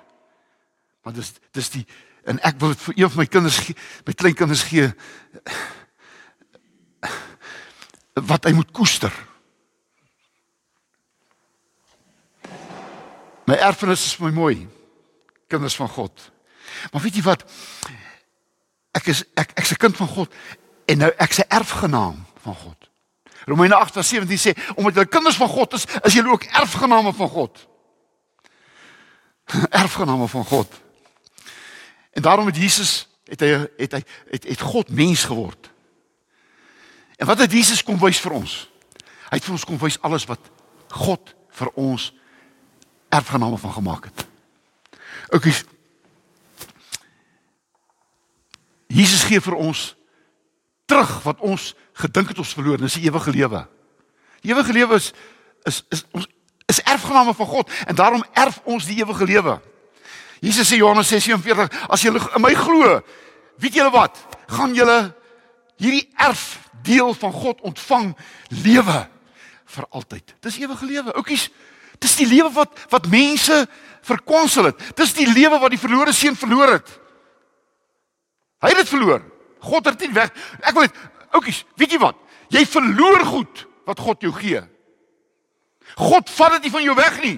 Maar 1.06 1.14
dis 1.14 1.34
dis 1.56 1.70
die 1.78 1.86
en 2.30 2.42
ek 2.46 2.58
wil 2.62 2.74
dit 2.74 2.82
vir 2.88 2.98
een 2.98 3.12
van 3.14 3.22
my 3.24 3.26
kinders 3.32 3.60
gee, 3.64 3.76
my 4.06 4.14
kleinkinders 4.14 4.66
gee 4.70 4.90
wat 8.30 8.50
hy 8.50 8.54
moet 8.58 8.74
koester. 8.76 9.14
My 13.50 13.58
erfenis 13.66 14.04
is 14.12 14.18
my 14.22 14.30
mooi. 14.34 14.68
Kinders 15.50 15.78
van 15.80 15.90
God. 15.90 16.28
Maar 16.92 17.02
weet 17.02 17.18
jy 17.18 17.24
wat? 17.26 17.46
Ek 18.98 19.10
is 19.10 19.24
ek 19.38 19.56
ek's 19.58 19.72
'n 19.74 19.82
kind 19.82 19.98
van 19.98 20.08
God 20.08 20.34
en 20.86 20.98
nou 20.98 21.12
ek's 21.18 21.40
'n 21.40 21.50
erfgenaam 21.50 22.26
van 22.44 22.56
God. 22.56 22.89
Romeine 23.50 23.76
8:17 23.76 24.38
sê 24.38 24.54
omdat 24.76 24.94
julle 24.94 25.10
kinders 25.10 25.36
van 25.36 25.48
God 25.50 25.74
is, 25.74 25.86
is 26.02 26.14
julle 26.14 26.32
ook 26.32 26.44
erfgename 26.44 27.14
van 27.14 27.30
God. 27.30 27.68
erfgename 29.84 30.28
van 30.28 30.46
God. 30.46 30.82
En 32.12 32.22
daarom 32.22 32.46
het 32.46 32.58
Jesus 32.58 33.08
het 33.30 33.40
hy 33.40 33.48
het 33.78 33.92
hy 33.92 34.04
het, 34.30 34.44
het 34.44 34.62
God 34.62 34.90
mens 34.90 35.24
geword. 35.24 35.70
En 37.18 37.26
wat 37.26 37.40
het 37.40 37.52
Jesus 37.52 37.84
kom 37.84 38.00
wys 38.00 38.20
vir 38.22 38.38
ons? 38.38 38.70
Hy 39.30 39.38
het 39.38 39.46
vir 39.46 39.58
ons 39.58 39.66
kom 39.66 39.78
wys 39.82 40.00
alles 40.02 40.26
wat 40.30 40.40
God 40.90 41.36
vir 41.60 41.70
ons 41.78 42.10
erfgename 43.10 43.58
van 43.58 43.74
gemaak 43.74 44.10
het. 44.10 44.26
Oukie. 45.34 45.54
Jesus 48.90 49.24
gee 49.30 49.42
vir 49.42 49.58
ons 49.58 49.94
terug 50.90 51.12
wat 51.24 51.40
ons 51.46 51.74
gedink 52.02 52.34
het 52.34 52.42
ons 52.42 52.56
verloor, 52.58 52.82
dis 52.82 52.98
die 52.98 53.08
ewige 53.10 53.32
lewe. 53.34 53.64
Die 54.42 54.54
ewige 54.54 54.74
lewe 54.74 55.00
is 55.00 55.12
is 55.68 55.84
is 55.94 56.06
ons 56.16 56.28
is 56.70 56.82
erfgename 56.86 57.34
van 57.34 57.50
God 57.50 57.72
en 57.86 57.98
daarom 57.98 58.24
erf 58.38 58.60
ons 58.64 58.86
die 58.86 59.00
ewige 59.02 59.26
lewe. 59.26 59.58
Jesus 60.40 60.70
sê 60.70 60.80
Johannes 60.80 61.10
6:47, 61.12 61.68
as 61.90 62.02
julle 62.02 62.22
in 62.36 62.42
my 62.42 62.54
glo, 62.56 63.00
weet 63.60 63.74
julle 63.76 63.92
wat? 63.92 64.18
Gaan 64.48 64.74
julle 64.74 65.14
hierdie 65.80 66.08
erfdeel 66.16 67.14
van 67.14 67.34
God 67.34 67.62
ontvang 67.62 68.14
lewe 68.64 69.00
vir 69.66 69.86
altyd. 69.90 70.36
Dis 70.42 70.60
ewige 70.60 70.86
lewe. 70.86 71.14
Oukies, 71.20 71.50
dis 72.00 72.16
die 72.16 72.28
lewe 72.28 72.52
wat 72.56 72.86
wat 72.90 73.10
mense 73.12 73.68
verkwansel 74.02 74.72
het. 74.72 74.80
Dis 74.96 75.14
die 75.18 75.28
lewe 75.28 75.60
wat 75.60 75.74
die 75.74 75.82
verlore 75.82 76.14
seun 76.16 76.38
verloor 76.40 76.78
het. 76.80 76.96
Hy 78.64 78.72
het 78.74 78.82
dit 78.84 78.92
verloor. 78.92 79.24
God 79.60 79.86
het 79.86 80.00
dit 80.00 80.14
weg. 80.16 80.32
Ek 80.62 80.74
wil 80.74 80.88
net 80.88 80.98
oukies, 81.36 81.64
weet 81.80 81.96
jy 81.96 82.00
wat? 82.02 82.18
Jy 82.54 82.66
verloor 82.66 83.26
goed 83.26 83.66
wat 83.90 84.00
God 84.00 84.22
jou 84.26 84.32
gee. 84.34 84.62
God 86.00 86.30
vat 86.30 86.58
dit 86.58 86.68
nie 86.68 86.74
van 86.74 86.86
jou 86.86 86.96
weg 86.98 87.22
nie. 87.24 87.38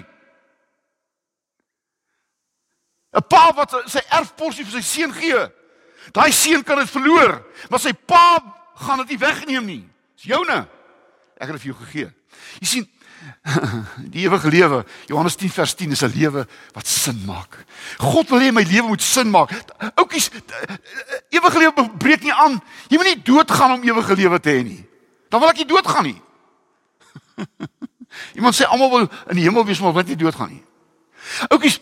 'n 3.12 3.24
Pa 3.28 3.52
wat 3.52 3.74
sy 3.92 4.00
erfporsie 4.08 4.64
vir 4.64 4.80
sy 4.80 4.82
seun 4.82 5.12
gee. 5.12 5.40
Daai 6.12 6.32
seun 6.32 6.64
kan 6.64 6.78
dit 6.78 6.90
verloor, 6.90 7.42
maar 7.70 7.80
sy 7.80 7.92
pa 7.92 8.40
gaan 8.74 8.98
dit 9.04 9.14
nie 9.14 9.18
wegneem 9.18 9.66
nie. 9.66 9.84
Dis 10.16 10.30
joune. 10.32 10.66
Ek 11.36 11.48
het 11.48 11.52
dit 11.52 11.62
vir 11.62 11.72
jou 11.72 11.78
gegee. 11.84 12.08
Jy 12.60 12.66
sien, 12.66 12.88
die 14.14 14.24
ewige 14.26 14.48
lewe, 14.48 14.84
Johannes 15.06 15.34
10 15.36 15.50
vers 15.50 15.74
10 15.74 15.90
is 15.90 16.02
'n 16.02 16.12
lewe 16.14 16.46
wat 16.72 16.86
sin 16.86 17.22
maak. 17.26 17.64
God 17.98 18.28
wil 18.28 18.40
hê 18.40 18.52
my 18.52 18.62
lewe 18.62 18.86
moet 18.86 19.02
sin 19.02 19.30
maak. 19.30 19.50
Oukies, 19.94 20.30
ewige 21.28 21.58
lewe 21.58 21.90
breek 21.98 22.22
nie 22.22 22.32
aan. 22.32 22.62
Jy 22.88 22.96
moet 22.96 23.06
nie 23.06 23.22
doodgaan 23.22 23.72
om 23.72 23.82
ewige 23.82 24.14
lewe 24.14 24.40
te 24.40 24.50
hê 24.50 24.62
nie. 24.62 24.88
Dan 25.28 25.40
wil 25.40 25.48
ek 25.48 25.56
nie 25.56 25.66
doodgaan 25.66 26.04
nie. 26.04 26.22
Iemand 28.38 28.54
sê 28.54 28.64
almal 28.64 28.90
wil 28.90 29.08
in 29.28 29.36
die 29.36 29.44
hemel 29.44 29.66
wees 29.66 29.80
maar 29.80 29.92
wil 29.92 30.06
nie 30.06 30.16
doodgaan 30.16 30.48
nie. 30.48 30.64
Oukies, 31.48 31.80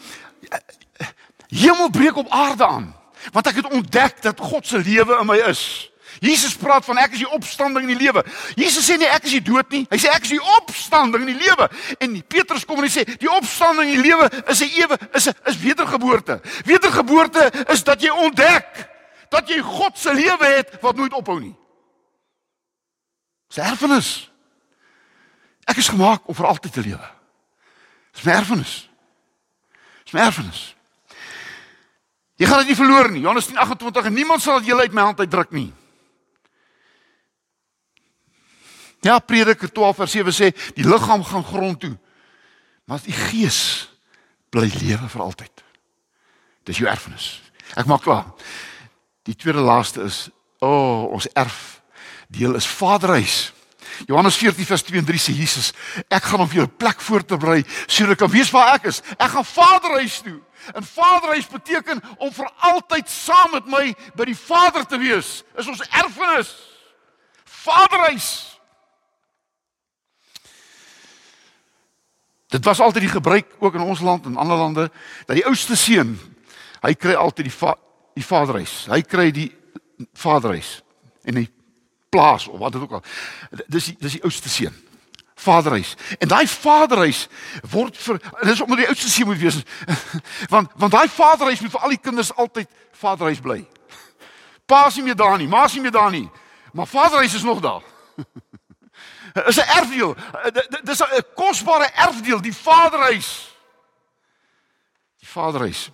hemel 1.48 1.90
breek 1.90 2.16
op 2.16 2.28
aarde 2.28 2.66
aan 2.66 2.94
want 3.32 3.46
ek 3.46 3.60
het 3.60 3.68
ontdek 3.68 4.22
dat 4.24 4.40
God 4.40 4.66
se 4.66 4.78
lewe 4.80 5.18
in 5.20 5.26
my 5.28 5.36
is. 5.50 5.90
Jesus 6.20 6.52
praat 6.60 6.84
van 6.84 6.98
ek 7.00 7.14
is 7.16 7.22
die 7.22 7.30
opstanding 7.32 7.86
en 7.86 7.92
die 7.94 8.04
lewe. 8.04 8.22
Jesus 8.58 8.84
sê 8.84 8.98
nie 9.00 9.08
ek 9.08 9.24
is 9.24 9.38
die 9.38 9.44
dood 9.44 9.70
nie. 9.72 9.86
Hy 9.88 9.98
sê 10.00 10.10
ek 10.12 10.26
is 10.28 10.34
die 10.34 10.42
opstanding 10.58 11.24
en 11.24 11.30
die 11.32 11.46
lewe. 11.46 11.68
En 12.04 12.16
Petrus 12.28 12.66
kom 12.68 12.82
en 12.82 12.84
hy 12.84 12.92
sê 12.92 13.06
die 13.08 13.30
opstanding 13.32 13.88
en 13.88 14.02
die 14.02 14.08
lewe 14.10 14.28
is 14.52 14.60
'n 14.60 14.70
ewe 14.82 14.98
is 15.16 15.28
'n 15.28 15.34
is 15.48 15.56
wedergeboorte. 15.64 16.40
Wedergeboorte 16.64 17.50
is 17.72 17.84
dat 17.84 18.02
jy 18.02 18.10
ontdek 18.10 18.68
dat 19.30 19.48
jy 19.48 19.60
God 19.60 19.98
se 19.98 20.12
lewe 20.14 20.46
het 20.46 20.76
wat 20.82 20.96
nooit 20.96 21.12
ophou 21.12 21.40
nie. 21.40 21.56
Dis 23.48 23.64
erfenis. 23.64 24.30
Ek 25.64 25.76
is 25.76 25.88
gemaak 25.88 26.28
om 26.28 26.34
vir 26.34 26.46
altyd 26.46 26.72
te 26.72 26.82
lewe. 26.82 27.08
Dis 28.12 28.24
my 28.24 28.32
erfenis. 28.32 28.88
Dis 30.04 30.12
my 30.12 30.20
erfenis. 30.20 30.74
Jy 32.36 32.46
gaan 32.46 32.58
dit 32.58 32.72
nie 32.72 32.76
verloor 32.76 33.10
nie. 33.10 33.20
Johannes 33.20 33.46
10:28 33.46 34.04
en 34.04 34.12
niemand 34.12 34.42
sal 34.42 34.58
dit 34.58 34.66
julle 34.66 34.82
uit 34.82 34.92
my 34.92 35.02
hand 35.02 35.20
uitdruk 35.20 35.50
nie. 35.50 35.72
Ja, 39.00 39.18
Prediker 39.18 39.72
12 39.72 39.96
vers 39.96 40.10
7 40.12 40.32
sê 40.32 40.50
die 40.76 40.84
liggaam 40.84 41.24
gaan 41.24 41.44
grond 41.44 41.80
toe. 41.80 41.96
Maar 42.84 43.00
die 43.04 43.16
gees 43.16 43.88
bly 44.50 44.68
lewe 44.80 45.08
vir 45.08 45.22
altyd. 45.22 45.62
Dis 46.68 46.80
jou 46.82 46.88
erfenis. 46.90 47.38
Ek 47.78 47.88
maak 47.88 48.02
klaar. 48.04 48.26
Die 49.28 49.36
tweede 49.36 49.62
laaste 49.64 50.04
is 50.04 50.28
o, 50.60 50.68
oh, 50.68 51.04
ons 51.16 51.28
erf 51.38 51.80
deel 52.28 52.54
is 52.58 52.68
vaderhuis. 52.68 53.52
Johannes 54.06 54.36
14 54.36 54.66
vers 54.66 54.82
2 54.82 55.00
en 55.00 55.06
3 55.08 55.20
sê 55.20 55.32
Jesus, 55.34 55.72
ek 56.08 56.28
gaan 56.30 56.44
om 56.44 56.48
vir 56.48 56.60
jou 56.60 56.66
'n 56.66 56.76
plek 56.76 57.00
voor 57.00 57.24
te 57.24 57.36
berei 57.36 57.64
sodat 57.86 58.12
ek 58.12 58.18
kan 58.18 58.30
weet 58.30 58.50
waar 58.50 58.74
ek 58.74 58.84
is. 58.84 59.02
Ek 59.18 59.30
gaan 59.30 59.44
vaderhuis 59.44 60.20
toe. 60.20 60.40
En 60.74 60.84
vaderhuis 60.84 61.46
beteken 61.46 62.02
om 62.18 62.32
vir 62.32 62.50
altyd 62.58 63.08
saam 63.08 63.50
met 63.52 63.66
my 63.66 63.94
by 64.14 64.24
die 64.24 64.36
Vader 64.36 64.86
te 64.86 64.98
wees. 64.98 65.42
Is 65.56 65.66
ons 65.66 65.80
erfenis. 65.80 66.54
Vaderhuis. 67.44 68.49
Dit 72.50 72.64
was 72.64 72.80
altyd 72.80 73.02
die 73.02 73.10
gebruik 73.10 73.46
ook 73.58 73.74
in 73.74 73.80
ons 73.80 74.00
land 74.00 74.24
en 74.26 74.36
ander 74.36 74.56
lande 74.56 74.90
dat 75.26 75.36
die 75.36 75.46
oudste 75.46 75.76
seun 75.76 76.18
hy 76.80 76.94
kry 76.98 77.14
altyd 77.14 77.46
die 77.46 77.54
va 77.54 77.76
die 78.18 78.26
vaderhuis. 78.26 78.86
Hy 78.90 79.00
kry 79.06 79.28
die 79.30 79.50
vaderhuis 80.18 80.80
en 81.22 81.38
die 81.38 81.50
plaas 82.10 82.48
of 82.50 82.58
wat 82.58 82.74
dit 82.74 82.82
ook 82.82 82.96
al. 82.98 83.04
Dis 83.70 83.92
die, 83.92 83.96
dis 84.00 84.18
die 84.18 84.22
oudste 84.26 84.50
seun. 84.50 84.74
Vaderhuis. 85.40 85.94
En 86.18 86.28
daai 86.28 86.48
vaderhuis 86.50 87.28
word 87.70 87.96
vir 87.96 88.18
dis 88.42 88.60
omdat 88.66 88.82
die 88.82 88.90
oudste 88.90 89.12
seun 89.14 89.30
moet 89.30 89.40
wees. 89.40 89.62
Want 90.54 90.74
want 90.74 90.92
daai 90.92 91.08
vaderhuis 91.08 91.62
moet 91.62 91.76
vir 91.76 91.86
al 91.86 91.94
die 91.94 92.02
kinders 92.02 92.34
altyd 92.34 92.68
vaderhuis 92.98 93.40
bly. 93.40 93.62
Pa 94.66 94.88
is 94.90 94.98
nie 94.98 95.06
meer 95.06 95.18
daar 95.18 95.38
nie, 95.38 95.48
ma 95.48 95.64
is 95.70 95.78
nie 95.78 95.86
meer 95.86 95.94
daar 95.94 96.10
nie. 96.10 96.26
Maar 96.74 96.86
vaderhuis 96.86 97.34
is 97.34 97.46
nog 97.46 97.62
daar. 97.62 97.86
is 99.46 99.56
'n 99.56 99.68
erfdeel. 99.78 100.16
Eh, 100.16 100.82
dis 100.82 101.02
'n 101.02 101.24
kosbare 101.34 101.90
erfdeel, 101.94 102.40
die 102.40 102.54
Vaderhuis. 102.54 103.56
Die 105.18 105.28
Vaderhuis. 105.28 105.90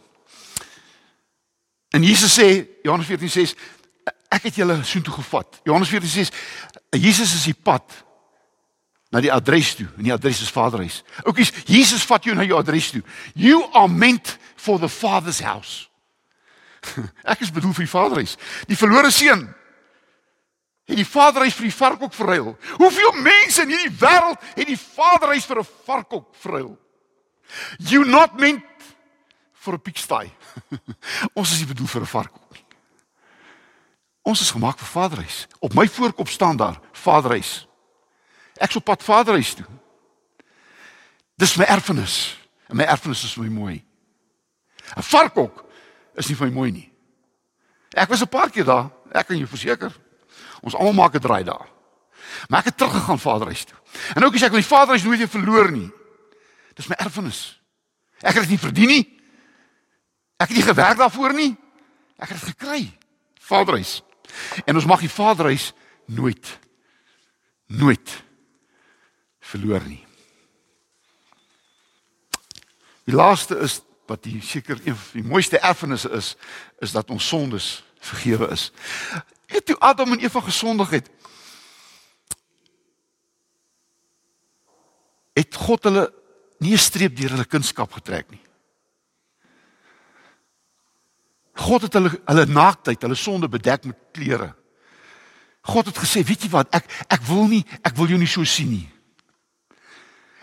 En 1.90 2.03
Jesus 2.03 2.38
sê, 2.38 2.66
Johannes 2.83 3.07
14 3.07 3.29
sê, 3.29 3.57
ek 4.29 4.42
het 4.42 4.55
julle 4.55 4.85
soontoe 4.85 5.14
gevat. 5.14 5.61
Johannes 5.62 5.88
14 5.88 6.09
sê, 6.09 6.35
Jesus 6.90 7.35
is 7.35 7.44
die 7.44 7.57
pad 7.62 8.05
na 9.11 9.20
die 9.20 9.33
adres 9.33 9.75
toe. 9.75 9.87
En 9.96 10.03
die 10.03 10.12
adres 10.12 10.40
is 10.40 10.51
Vaderhuis. 10.51 11.03
Oukies, 11.25 11.53
Jesus 11.64 12.05
vat 12.05 12.25
jou 12.25 12.35
na 12.37 12.44
jou 12.44 12.59
adres 12.59 12.90
toe. 12.90 13.03
You 13.35 13.64
are 13.72 13.88
meant 13.88 14.37
for 14.57 14.79
the 14.79 14.88
Father's 14.88 15.40
house. 15.40 15.88
Ek 17.33 17.40
is 17.40 17.53
bedoel 17.55 17.72
vir 17.72 17.87
die 17.87 17.92
Vaderhuis. 17.92 18.37
Die 18.68 18.79
verlore 18.79 19.11
seun 19.14 19.46
het 20.87 20.96
die 20.96 21.07
vaderhuis 21.07 21.55
vir 21.55 21.66
die 21.66 21.75
varkok 21.75 22.14
verruil. 22.14 22.53
Hoeveel 22.79 23.12
mense 23.18 23.62
in 23.62 23.75
hierdie 23.75 23.94
wêreld 23.99 24.42
het 24.55 24.66
die 24.66 24.79
vaderhuis 24.79 25.46
vir 25.46 25.59
'n 25.61 25.68
varkok 25.87 26.35
verruil? 26.42 26.79
You 27.79 28.05
not 28.05 28.38
meant 28.38 28.64
for 29.53 29.75
a 29.75 29.79
pigsty. 29.79 30.31
Ons 31.38 31.53
is 31.53 31.59
nie 31.59 31.66
bedoel 31.66 31.87
vir 31.87 32.03
'n 32.03 32.07
varkok 32.07 32.53
nie. 32.53 32.64
Ons 34.22 34.40
is 34.40 34.51
gemaak 34.51 34.79
vir 34.79 34.88
vaderhuis. 34.88 35.46
Op 35.59 35.75
my 35.75 35.88
voorkop 35.88 36.29
staan 36.29 36.57
daar 36.57 36.81
vaderhuis. 36.92 37.66
Ek 38.59 38.70
sou 38.70 38.83
pad 38.83 39.03
vaderhuis 39.03 39.55
toe. 39.55 39.66
Dis 41.37 41.57
my 41.57 41.64
erfenis. 41.64 42.38
En 42.68 42.77
my 42.77 42.85
erfenis 42.85 43.25
is 43.25 43.37
my 43.37 43.49
mooi. 43.49 43.85
'n 44.96 45.03
Varkok 45.03 45.64
is 46.14 46.29
nie 46.29 46.37
vir 46.37 46.46
my 46.46 46.55
mooi 46.55 46.70
nie. 46.70 46.92
Ek 47.94 48.09
was 48.09 48.22
'n 48.22 48.29
paar 48.29 48.51
keer 48.51 48.64
daar, 48.64 48.90
ek 49.12 49.27
kan 49.27 49.37
jou 49.37 49.49
verseker. 49.49 49.92
Ons 50.66 50.74
almal 50.74 50.92
maak 50.98 51.14
'n 51.14 51.22
draai 51.22 51.44
daar. 51.44 51.68
Maar 52.48 52.59
ek 52.59 52.64
het 52.64 52.76
teruggegaan 52.76 53.18
Vaderhuis 53.18 53.64
toe. 53.64 53.79
En 54.14 54.24
ook 54.24 54.35
as 54.35 54.42
ek 54.42 54.52
my 54.52 54.62
Vaderhuis 54.62 55.02
nooit 55.02 55.18
weer 55.18 55.29
verloor 55.29 55.70
nie. 55.70 55.90
Dis 56.74 56.87
my 56.87 56.94
erfenis. 56.98 57.61
Ek 58.20 58.35
het 58.35 58.42
dit 58.42 58.48
nie 58.48 58.59
verdien 58.59 58.88
nie. 58.88 59.20
Ek 60.37 60.48
het 60.48 60.57
nie 60.57 60.66
gewerk 60.66 60.98
daarvoor 60.98 61.33
nie. 61.33 61.57
Ek 62.18 62.29
het 62.29 62.40
dit 62.40 62.48
gekry. 62.48 62.98
Vaderhuis. 63.40 64.02
En 64.64 64.74
ons 64.74 64.85
mag 64.85 65.00
die 65.00 65.11
Vaderhuis 65.11 65.72
nooit 66.07 66.59
nooit 67.66 68.22
verloor 69.40 69.83
nie. 69.87 70.07
Die 73.05 73.14
laaste 73.14 73.59
is 73.59 73.81
wat 74.07 74.22
die 74.22 74.40
seker 74.42 74.79
een 74.85 74.96
van 74.96 75.20
die 75.20 75.29
mooiste 75.31 75.59
erfenisse 75.59 76.11
is, 76.11 76.37
is 76.79 76.92
dat 76.94 77.11
ons 77.11 77.26
sondes 77.26 77.86
vergewe 77.98 78.48
is. 78.50 78.72
Net 79.46 79.66
toe 79.66 79.78
Adam 79.78 80.12
en 80.12 80.20
Eva 80.20 80.40
gesondig 80.40 80.90
het, 80.90 81.11
het 85.37 85.54
God 85.54 85.85
hulle 85.85 86.12
nie 86.59 86.72
'n 86.72 86.78
streep 86.78 87.16
deur 87.16 87.30
hulle 87.30 87.44
kunskap 87.44 87.92
getrek 87.92 88.30
nie. 88.30 88.40
God 91.56 91.82
het 91.82 91.92
hulle 91.92 92.20
hulle 92.24 92.46
naaktheid, 92.46 93.02
hulle 93.02 93.14
sonde 93.14 93.48
bedek 93.48 93.85
met 93.85 93.96
klere. 94.12 94.54
God 95.61 95.87
het 95.87 95.98
gesê, 95.98 96.22
weet 96.24 96.42
jy 96.42 96.48
wat, 96.48 96.68
ek 96.74 96.85
ek 97.09 97.22
wil 97.22 97.46
nie, 97.46 97.64
ek 97.82 97.96
wil 97.96 98.06
jou 98.06 98.18
nie 98.18 98.30
so 98.30 98.44
sien 98.44 98.70
nie. 98.70 98.88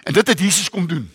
En 0.04 0.14
dit 0.14 0.28
het 0.28 0.40
Jesus 0.40 0.70
kom 0.70 0.88
doen. 0.88 1.06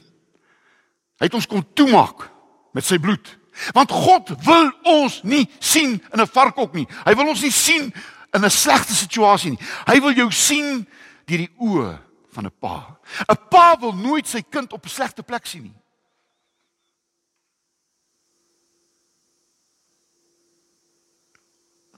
Hy 1.19 1.27
het 1.27 1.35
ons 1.35 1.47
kom 1.47 1.65
toemaak 1.75 2.31
met 2.73 2.85
sy 2.85 2.99
bloed. 2.99 3.38
Want 3.73 3.91
God 3.91 4.31
wil 4.45 4.73
ons 4.83 5.23
nie 5.23 5.49
sien 5.59 6.03
in 6.13 6.21
'n 6.21 6.27
varkhok 6.27 6.75
nie. 6.75 6.87
Hy 7.05 7.15
wil 7.15 7.29
ons 7.29 7.43
nie 7.43 7.53
sien 7.53 7.93
in 8.35 8.45
'n 8.45 8.51
slegte 8.51 8.95
situasie 8.95 9.51
nie. 9.51 9.61
Hy 9.87 10.01
wil 10.01 10.13
jou 10.13 10.31
sien 10.31 10.87
deur 11.27 11.39
die 11.39 11.55
oë 11.59 11.99
van 12.33 12.47
'n 12.47 12.53
pa. 12.61 12.99
'n 13.29 13.37
Pa 13.51 13.77
wil 13.81 13.93
nooit 13.93 14.27
sy 14.27 14.43
kind 14.43 14.73
op 14.73 14.85
'n 14.85 14.89
slegte 14.89 15.23
plek 15.23 15.47
sien 15.47 15.63
nie. 15.63 15.75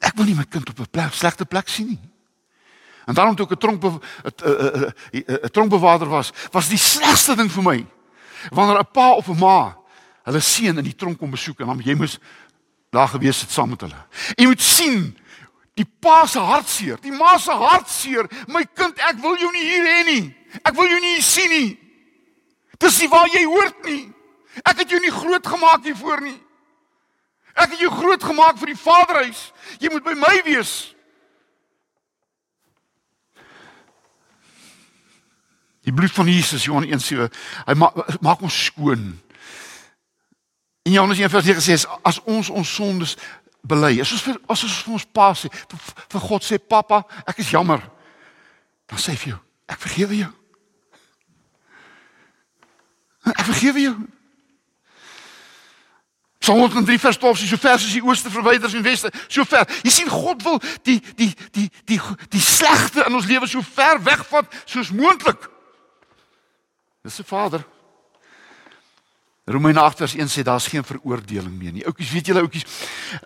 Ek 0.01 0.16
wil 0.16 0.25
nie 0.25 0.35
my 0.35 0.44
kind 0.44 0.68
op 0.68 0.79
'n 0.79 0.90
plek, 0.90 1.12
slegte 1.12 1.44
plek 1.44 1.68
sien 1.68 1.87
nie. 1.87 2.01
En 3.07 3.14
daarom 3.14 3.35
toe 3.37 3.46
ek 3.46 3.53
'n 3.53 3.59
tronk 3.59 3.85
'n 3.85 5.51
tronkbewaarder 5.51 6.09
was, 6.09 6.33
was 6.53 6.68
die 6.68 6.79
slegste 6.79 7.37
ding 7.37 7.51
vir 7.51 7.62
my 7.62 7.87
wanneer 8.51 8.79
'n 8.79 8.90
pa 8.92 9.12
of 9.12 9.29
'n 9.29 9.38
ma 9.38 9.80
hulle 10.28 10.40
seun 10.44 10.78
in 10.83 10.87
die 10.87 10.96
tronk 10.96 11.18
kom 11.18 11.33
besoek 11.33 11.61
en 11.61 11.72
dan 11.72 11.83
jy 11.85 11.96
moes 11.98 12.18
daar 12.90 13.09
gewees 13.09 13.40
het 13.44 13.54
saam 13.54 13.70
met 13.72 13.85
hulle. 13.87 14.00
Jy 14.37 14.46
moet 14.50 14.62
sien 14.64 15.02
die 15.78 15.87
pa 15.87 16.24
se 16.28 16.42
hartseer, 16.42 16.98
die 17.00 17.14
ma 17.14 17.37
se 17.38 17.54
hartseer. 17.54 18.28
My 18.50 18.64
kind, 18.74 18.98
ek 19.09 19.20
wil 19.22 19.38
jou 19.40 19.50
nie 19.54 19.64
hier 19.64 19.87
hê 19.87 20.00
nie. 20.09 20.24
Ek 20.61 20.74
wil 20.76 20.90
jou 20.90 21.00
nie 21.00 21.14
hier 21.16 21.24
sien 21.24 21.50
nie. 21.52 21.70
Dis 22.80 22.98
nie 23.00 23.11
waar 23.12 23.28
jy 23.30 23.44
hoort 23.46 23.85
nie. 23.87 24.04
Ek 24.66 24.83
het 24.83 24.90
jou 24.90 25.00
nie 25.00 25.12
groot 25.14 25.46
gemaak 25.46 25.85
hiervoor 25.87 26.24
nie. 26.24 26.37
Ek 27.54 27.74
het 27.74 27.83
jou 27.83 27.90
groot 27.92 28.22
gemaak 28.24 28.59
vir 28.61 28.72
die 28.72 28.80
Vaderhuis. 28.80 29.50
Jy 29.80 29.92
moet 29.92 30.06
by 30.06 30.16
my 30.18 30.35
wees. 30.46 30.74
Die 35.88 35.94
bloed 35.96 36.12
van 36.12 36.28
Jesus, 36.28 36.66
Johan 36.68 36.85
1:7, 36.85 37.30
hy 37.66 37.74
ma 37.74 37.88
maak 38.20 38.42
ons 38.44 38.64
skoon. 38.68 39.14
En 40.83 40.93
Johannes 40.93 41.19
1:9 41.19 41.55
gesê 41.55 41.73
is 41.73 41.87
as 42.03 42.21
ons 42.25 42.49
ons 42.49 42.75
sondes 42.75 43.16
bely, 43.61 44.01
as 44.01 44.12
ons 44.12 44.23
vir 44.23 44.40
as 44.47 44.62
ons 44.64 44.83
vir 44.83 44.93
ons 44.93 45.07
pa 45.12 45.33
sê, 45.35 45.51
vir, 45.53 45.81
vir 46.09 46.21
God 46.21 46.45
sê 46.45 46.59
pappa, 46.59 47.03
ek 47.27 47.43
is 47.45 47.51
jammer. 47.53 47.83
Dan 48.88 48.99
sê 48.99 49.12
hy 49.12 49.16
vir 49.16 49.33
jou, 49.35 49.40
ek 49.69 49.83
vergewe 49.85 50.23
jou. 50.23 50.31
Ek 53.29 53.45
vergewe 53.45 53.85
jou. 53.85 53.99
Psalm 56.40 56.62
103 56.64 56.97
vers 56.99 57.19
12 57.21 57.38
sê 57.43 57.47
so 57.51 57.61
ver 57.61 57.77
as 57.77 57.85
die 57.93 58.01
ooste 58.01 58.33
verwyder 58.33 58.71
is 58.71 58.75
en 58.75 58.87
weste, 58.87 59.11
so 59.29 59.45
ver. 59.45 59.69
Jy 59.85 59.93
sien 59.93 60.09
God 60.09 60.40
wil 60.47 60.57
die 60.88 60.97
die 61.19 61.35
die 61.53 61.69
die, 61.85 62.01
die 62.33 62.40
slegte 62.40 63.05
in 63.05 63.19
ons 63.19 63.29
lewe 63.29 63.49
so 63.51 63.61
ver 63.61 64.01
wegvat 64.01 64.49
soos 64.64 64.88
moontlik. 64.97 65.45
Dis 67.05 67.21
se 67.21 67.25
Vader. 67.29 67.66
Romeine 69.44 69.81
8 69.81 69.96
vers 69.96 70.14
1 70.14 70.29
sê 70.29 70.42
daar's 70.42 70.66
geen 70.66 70.85
veroordeling 70.85 71.57
meer 71.59 71.72
nie. 71.72 71.85
Oukies, 71.87 72.11
weet 72.12 72.26
julle 72.26 72.44
oukies, 72.44 72.64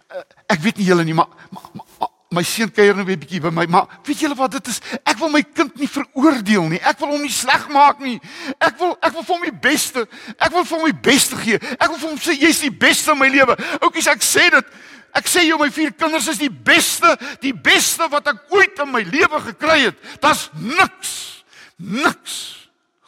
eh, 0.09 0.23
ek 0.55 0.61
weet 0.61 0.77
nie 0.77 0.87
julle 0.87 1.05
nie, 1.05 1.15
maar, 1.15 1.29
maar, 1.51 1.71
maar 1.75 2.09
my 2.35 2.43
seun 2.43 2.71
kuier 2.73 2.97
nou 2.97 3.05
weer 3.07 3.19
bietjie 3.21 3.41
by 3.43 3.51
my, 3.55 3.67
maar 3.71 4.01
weet 4.07 4.25
julle 4.25 4.37
wat 4.39 4.57
dit 4.57 4.71
is? 4.73 4.81
Ek 5.07 5.19
wil 5.21 5.31
my 5.33 5.43
kind 5.43 5.77
nie 5.79 5.89
veroordeel 5.91 6.67
nie. 6.73 6.81
Ek 6.83 6.99
wil 7.03 7.15
hom 7.15 7.23
nie 7.23 7.33
sleg 7.35 7.69
maak 7.73 8.01
nie. 8.03 8.17
Ek 8.59 8.79
wil 8.81 8.97
ek 9.01 9.15
wil 9.15 9.27
vir 9.27 9.35
hom 9.37 9.47
die 9.47 9.61
beste. 9.69 10.07
Ek 10.35 10.51
wil 10.55 10.67
vir 10.67 10.79
hom 10.79 10.89
die 10.91 11.03
beste 11.11 11.39
gee. 11.39 11.61
Ek 11.77 11.87
wil 11.93 12.01
vir 12.01 12.09
hom 12.09 12.19
sê 12.25 12.37
jy's 12.39 12.65
die 12.65 12.73
beste 12.73 13.15
in 13.15 13.21
my 13.21 13.31
lewe. 13.31 13.57
Oukies, 13.81 14.11
ek 14.11 14.25
sê 14.27 14.49
dit. 14.55 14.75
Ek 15.15 15.31
sê 15.31 15.45
jou 15.47 15.61
my 15.61 15.71
vier 15.71 15.95
kinders 15.95 16.27
is 16.33 16.41
die 16.43 16.51
beste, 16.51 17.15
die 17.45 17.55
beste 17.55 18.09
wat 18.11 18.33
ek 18.33 18.57
ooit 18.57 18.83
in 18.83 18.91
my 18.91 19.05
lewe 19.07 19.45
gekry 19.53 19.85
het. 19.85 20.07
Daar's 20.23 20.49
niks. 20.59 21.45
Niks 21.79 22.41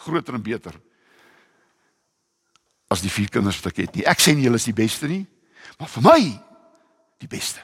groter 0.07 0.39
en 0.39 0.43
beter 0.43 0.77
as 2.89 3.03
die 3.03 3.11
vier 3.11 3.31
kinders 3.33 3.59
wat 3.61 3.73
ek 3.73 3.87
het 3.87 3.97
nie. 3.97 4.05
Ek 4.07 4.21
sê 4.23 4.35
nie 4.35 4.47
julle 4.47 4.61
is 4.61 4.69
die 4.69 4.77
beste 4.77 5.09
nie, 5.11 5.25
maar 5.79 5.91
vir 5.91 6.05
my 6.07 6.21
die 7.23 7.31
beste. 7.31 7.63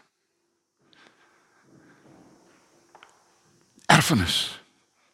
Erfenis. 3.92 4.58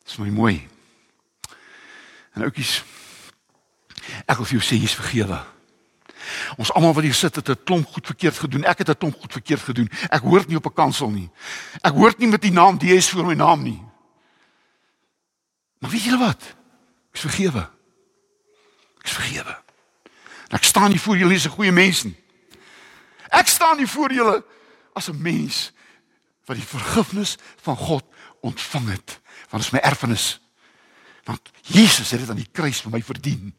Dis 0.07 0.19
my 0.23 0.31
mooi. 0.33 0.57
En 2.37 2.47
oukies, 2.47 2.79
ek 4.25 4.39
wil 4.39 4.47
vir 4.47 4.59
jou 4.59 4.65
sê 4.65 4.79
jy's 4.79 4.97
vergewe. 4.97 5.41
Ons 6.61 6.71
almal 6.77 6.95
wat 6.97 7.07
hier 7.07 7.17
sit 7.17 7.35
het 7.37 7.49
'n 7.49 7.65
klomp 7.65 7.87
goed 7.93 8.07
verkeerd 8.07 8.39
gedoen. 8.39 8.65
Ek 8.65 8.79
het 8.79 8.89
'n 8.89 8.99
klomp 8.99 9.21
goed 9.21 9.33
verkeerd 9.33 9.61
gedoen. 9.61 9.91
Ek 10.11 10.23
hoort 10.23 10.49
nie 10.49 10.57
op 10.57 10.67
'n 10.67 10.75
kansel 10.75 11.11
nie. 11.11 11.31
Ek 11.83 11.93
hoort 11.93 12.19
nie 12.19 12.29
met 12.29 12.43
die 12.43 12.53
naam 12.53 12.79
DS 12.79 13.11
voor 13.11 13.27
my 13.27 13.35
naam 13.35 13.63
nie. 13.63 13.83
Maar 15.79 15.91
weet 15.91 16.03
julle 16.03 16.19
wat? 16.19 16.43
Ek's 17.13 17.21
vergewe. 17.21 17.71
Ek's 18.99 19.13
vergewe. 19.13 19.68
En 20.49 20.57
ek 20.57 20.65
staan 20.65 20.91
nie 20.91 21.01
voor 21.01 21.17
julle 21.17 21.35
as 21.35 21.45
'n 21.45 21.57
goeie 21.57 21.73
mens 21.73 22.03
nie. 22.03 22.17
Ek 23.29 23.47
staan 23.47 23.77
nie 23.77 23.87
voor 23.87 24.13
julle 24.13 24.45
as 24.93 25.09
'n 25.09 25.23
mens 25.23 25.73
wat 26.45 26.57
die 26.57 26.67
vergifnis 26.67 27.37
van 27.61 27.77
God 27.77 28.05
ontvang 28.41 28.89
het. 28.89 29.21
Want 29.51 29.63
dit 29.63 29.73
is 29.73 29.77
my 29.77 29.79
erfenis. 29.79 30.41
Want 31.25 31.41
Jesus 31.63 32.11
het 32.11 32.21
dit 32.21 32.31
aan 32.31 32.41
die 32.41 32.49
kruis 32.53 32.81
vir 32.81 32.91
my 32.91 33.03
verdien. 33.03 33.55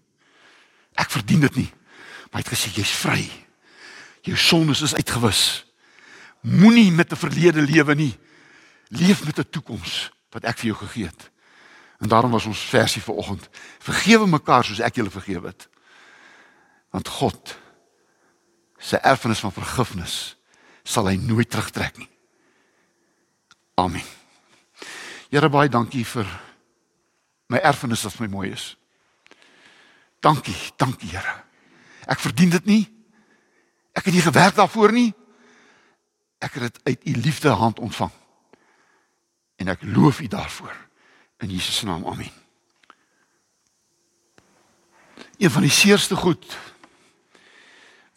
Ek 0.94 1.10
verdien 1.10 1.40
dit 1.40 1.56
nie. 1.56 1.72
Maar 2.32 2.42
hy 2.42 2.50
het 2.50 2.54
gesê 2.58 2.74
jy's 2.74 2.92
vry. 2.92 3.30
Jou 4.22 4.38
sondes 4.38 4.82
is 4.82 4.96
uitgewis. 4.96 5.66
Moenie 6.42 6.92
met 6.92 7.12
'n 7.12 7.16
verlede 7.16 7.62
lewe 7.62 7.96
nie. 7.96 8.18
Leef 8.88 9.26
met 9.26 9.40
'n 9.40 9.50
toekoms 9.50 10.12
wat 10.30 10.44
ek 10.44 10.58
vir 10.58 10.66
jou 10.66 10.78
gegee 10.78 11.06
het. 11.06 11.32
En 12.00 12.08
daarom 12.08 12.32
was 12.32 12.46
ons 12.46 12.60
versie 12.60 13.02
vir 13.02 13.16
oggend. 13.16 13.50
Vergewe 13.80 14.28
mekaar 14.28 14.64
soos 14.66 14.80
ek 14.80 14.96
julle 14.96 15.10
vergewe 15.12 15.48
het. 15.48 15.70
Want 16.90 17.08
God 17.08 17.58
se 18.78 18.98
erfenis 18.98 19.40
van 19.40 19.54
vergifnis 19.54 20.36
sal 20.84 21.10
hy 21.12 21.18
nooit 21.22 21.50
terugtrek 21.50 21.98
nie. 22.00 22.10
Amen. 23.80 24.06
Here 25.30 25.50
baie 25.50 25.70
dankie 25.70 26.06
vir 26.08 26.28
my 27.50 27.62
erfenis 27.62 28.04
wat 28.08 28.20
my 28.24 28.30
mooi 28.32 28.50
is. 28.54 28.74
Dankie, 30.20 30.58
dankie 30.78 31.10
Here. 31.12 31.36
Ek 32.10 32.20
verdien 32.20 32.50
dit 32.50 32.66
nie. 32.66 32.84
Ek 33.94 34.08
het 34.10 34.14
nie 34.14 34.26
gewerk 34.26 34.58
daarvoor 34.58 34.92
nie. 34.96 35.12
Ek 36.40 36.56
het 36.58 36.66
dit 36.70 36.80
uit 36.84 37.08
u 37.08 37.22
liefde 37.22 37.50
hand 37.50 37.80
ontvang. 37.80 38.12
En 39.60 39.68
ek 39.68 39.84
loof 39.84 40.22
u 40.24 40.28
daarvoor. 40.28 40.76
In 41.40 41.52
Jesus 41.52 41.82
naam. 41.88 42.06
Amen. 42.08 42.32
Een 45.38 45.52
van 45.52 45.62
die 45.62 45.72
seerste 45.72 46.16
goed 46.16 46.58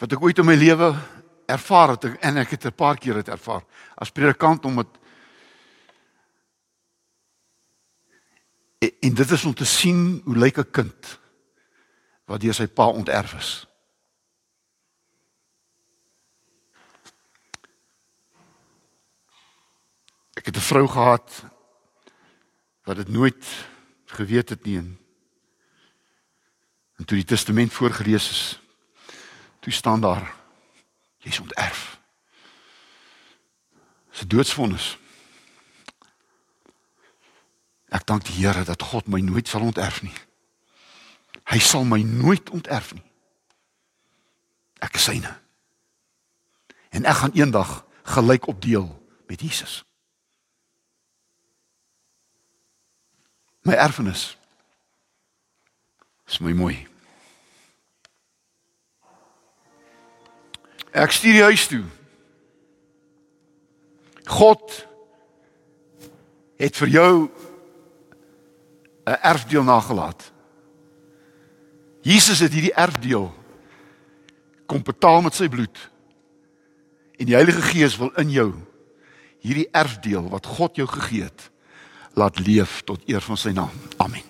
wat 0.02 0.16
ek 0.16 0.24
ooit 0.26 0.40
in 0.42 0.48
my 0.48 0.56
lewe 0.58 0.88
ervaar 1.46 1.92
het 1.94 2.08
en 2.26 2.40
ek 2.42 2.56
het 2.56 2.64
'n 2.66 2.74
paar 2.74 2.98
keer 2.98 3.14
dit 3.22 3.28
ervaar 3.28 3.62
as 3.94 4.10
predikant 4.10 4.64
om 4.64 4.82
dit 4.82 4.98
en 8.82 9.14
dit 9.14 9.30
is 9.30 9.44
om 9.44 9.54
te 9.54 9.64
sien 9.64 10.22
hoe 10.24 10.36
lyk 10.36 10.58
'n 10.58 10.70
kind 10.70 11.18
wat 12.26 12.40
deur 12.40 12.54
sy 12.54 12.66
pa 12.66 12.86
onterf 12.86 13.34
is. 13.34 13.66
Ek 20.34 20.46
het 20.46 20.56
'n 20.56 20.68
vrou 20.70 20.88
gehad 20.88 21.44
wat 22.84 22.96
dit 22.96 23.08
nooit 23.08 23.44
geweet 24.06 24.48
het 24.48 24.64
nie. 24.64 24.78
En 26.98 27.04
toe 27.04 27.16
die 27.16 27.24
testament 27.24 27.72
voorgeles 27.72 28.30
is, 28.30 28.61
toe 29.62 29.72
staan 29.72 30.00
daar 30.00 30.34
jy's 31.22 31.38
onterf. 31.38 32.00
Dis 34.10 34.22
'n 34.22 34.28
doodsvonnis. 34.28 34.98
Ek 37.88 38.06
dank 38.06 38.24
die 38.24 38.46
Here 38.46 38.64
dat 38.64 38.82
God 38.82 39.06
my 39.06 39.20
nooit 39.20 39.48
sal 39.48 39.60
onterf 39.60 40.02
nie. 40.02 40.14
Hy 41.44 41.58
sal 41.58 41.84
my 41.84 42.02
nooit 42.02 42.50
onterf 42.50 42.94
nie. 42.94 43.04
Ek 44.78 44.94
is 44.94 45.02
syne. 45.02 45.40
En 46.88 47.04
ek 47.04 47.16
gaan 47.16 47.32
eendag 47.32 47.84
gelyk 48.02 48.46
opdeel 48.46 48.88
met 49.26 49.40
Jesus. 49.40 49.84
My 53.62 53.74
erfenis 53.74 54.36
is 56.26 56.38
my 56.38 56.52
mooi. 56.52 56.91
Ek 60.92 61.12
stuur 61.12 61.32
die 61.32 61.46
huis 61.48 61.66
toe. 61.66 61.84
God 64.28 64.86
het 66.60 66.76
vir 66.76 66.88
jou 66.88 67.30
'n 69.06 69.18
erfdeel 69.22 69.64
nagelaat. 69.64 70.32
Jesus 72.02 72.38
het 72.38 72.52
hierdie 72.52 72.74
erfdeel 72.74 73.32
kom 74.66 74.82
betaal 74.82 75.22
met 75.22 75.34
sy 75.34 75.48
bloed. 75.48 75.90
En 77.16 77.26
die 77.26 77.34
Heilige 77.34 77.62
Gees 77.62 77.96
wil 77.96 78.10
in 78.16 78.30
jou 78.30 78.52
hierdie 79.42 79.68
erfdeel 79.70 80.28
wat 80.28 80.46
God 80.46 80.76
jou 80.76 80.86
gegee 80.86 81.22
het 81.22 81.50
laat 82.14 82.38
leef 82.38 82.82
tot 82.84 83.02
eer 83.06 83.20
van 83.20 83.36
sy 83.36 83.50
naam. 83.50 83.72
Amen. 83.96 84.22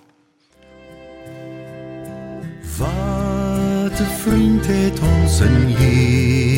Wat 2.79 4.01
'n 4.01 4.13
vriend 4.23 4.67
het 4.67 5.01
ons 5.01 5.41
in 5.41 5.71
Jesus. 5.71 6.52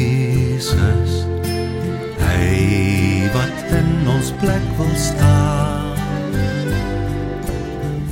Hy 2.19 3.29
wat 3.35 3.59
in 3.75 4.09
ons 4.09 4.31
plek 4.39 4.63
wil 4.77 4.95
staan. 4.95 5.99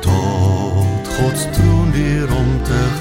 tot 0.00 1.08
God 1.16 1.38
se 1.38 1.50
troon 1.50 1.90
weer 1.92 2.28
om 2.40 2.62
te 2.62 2.72
gaan. 2.72 2.97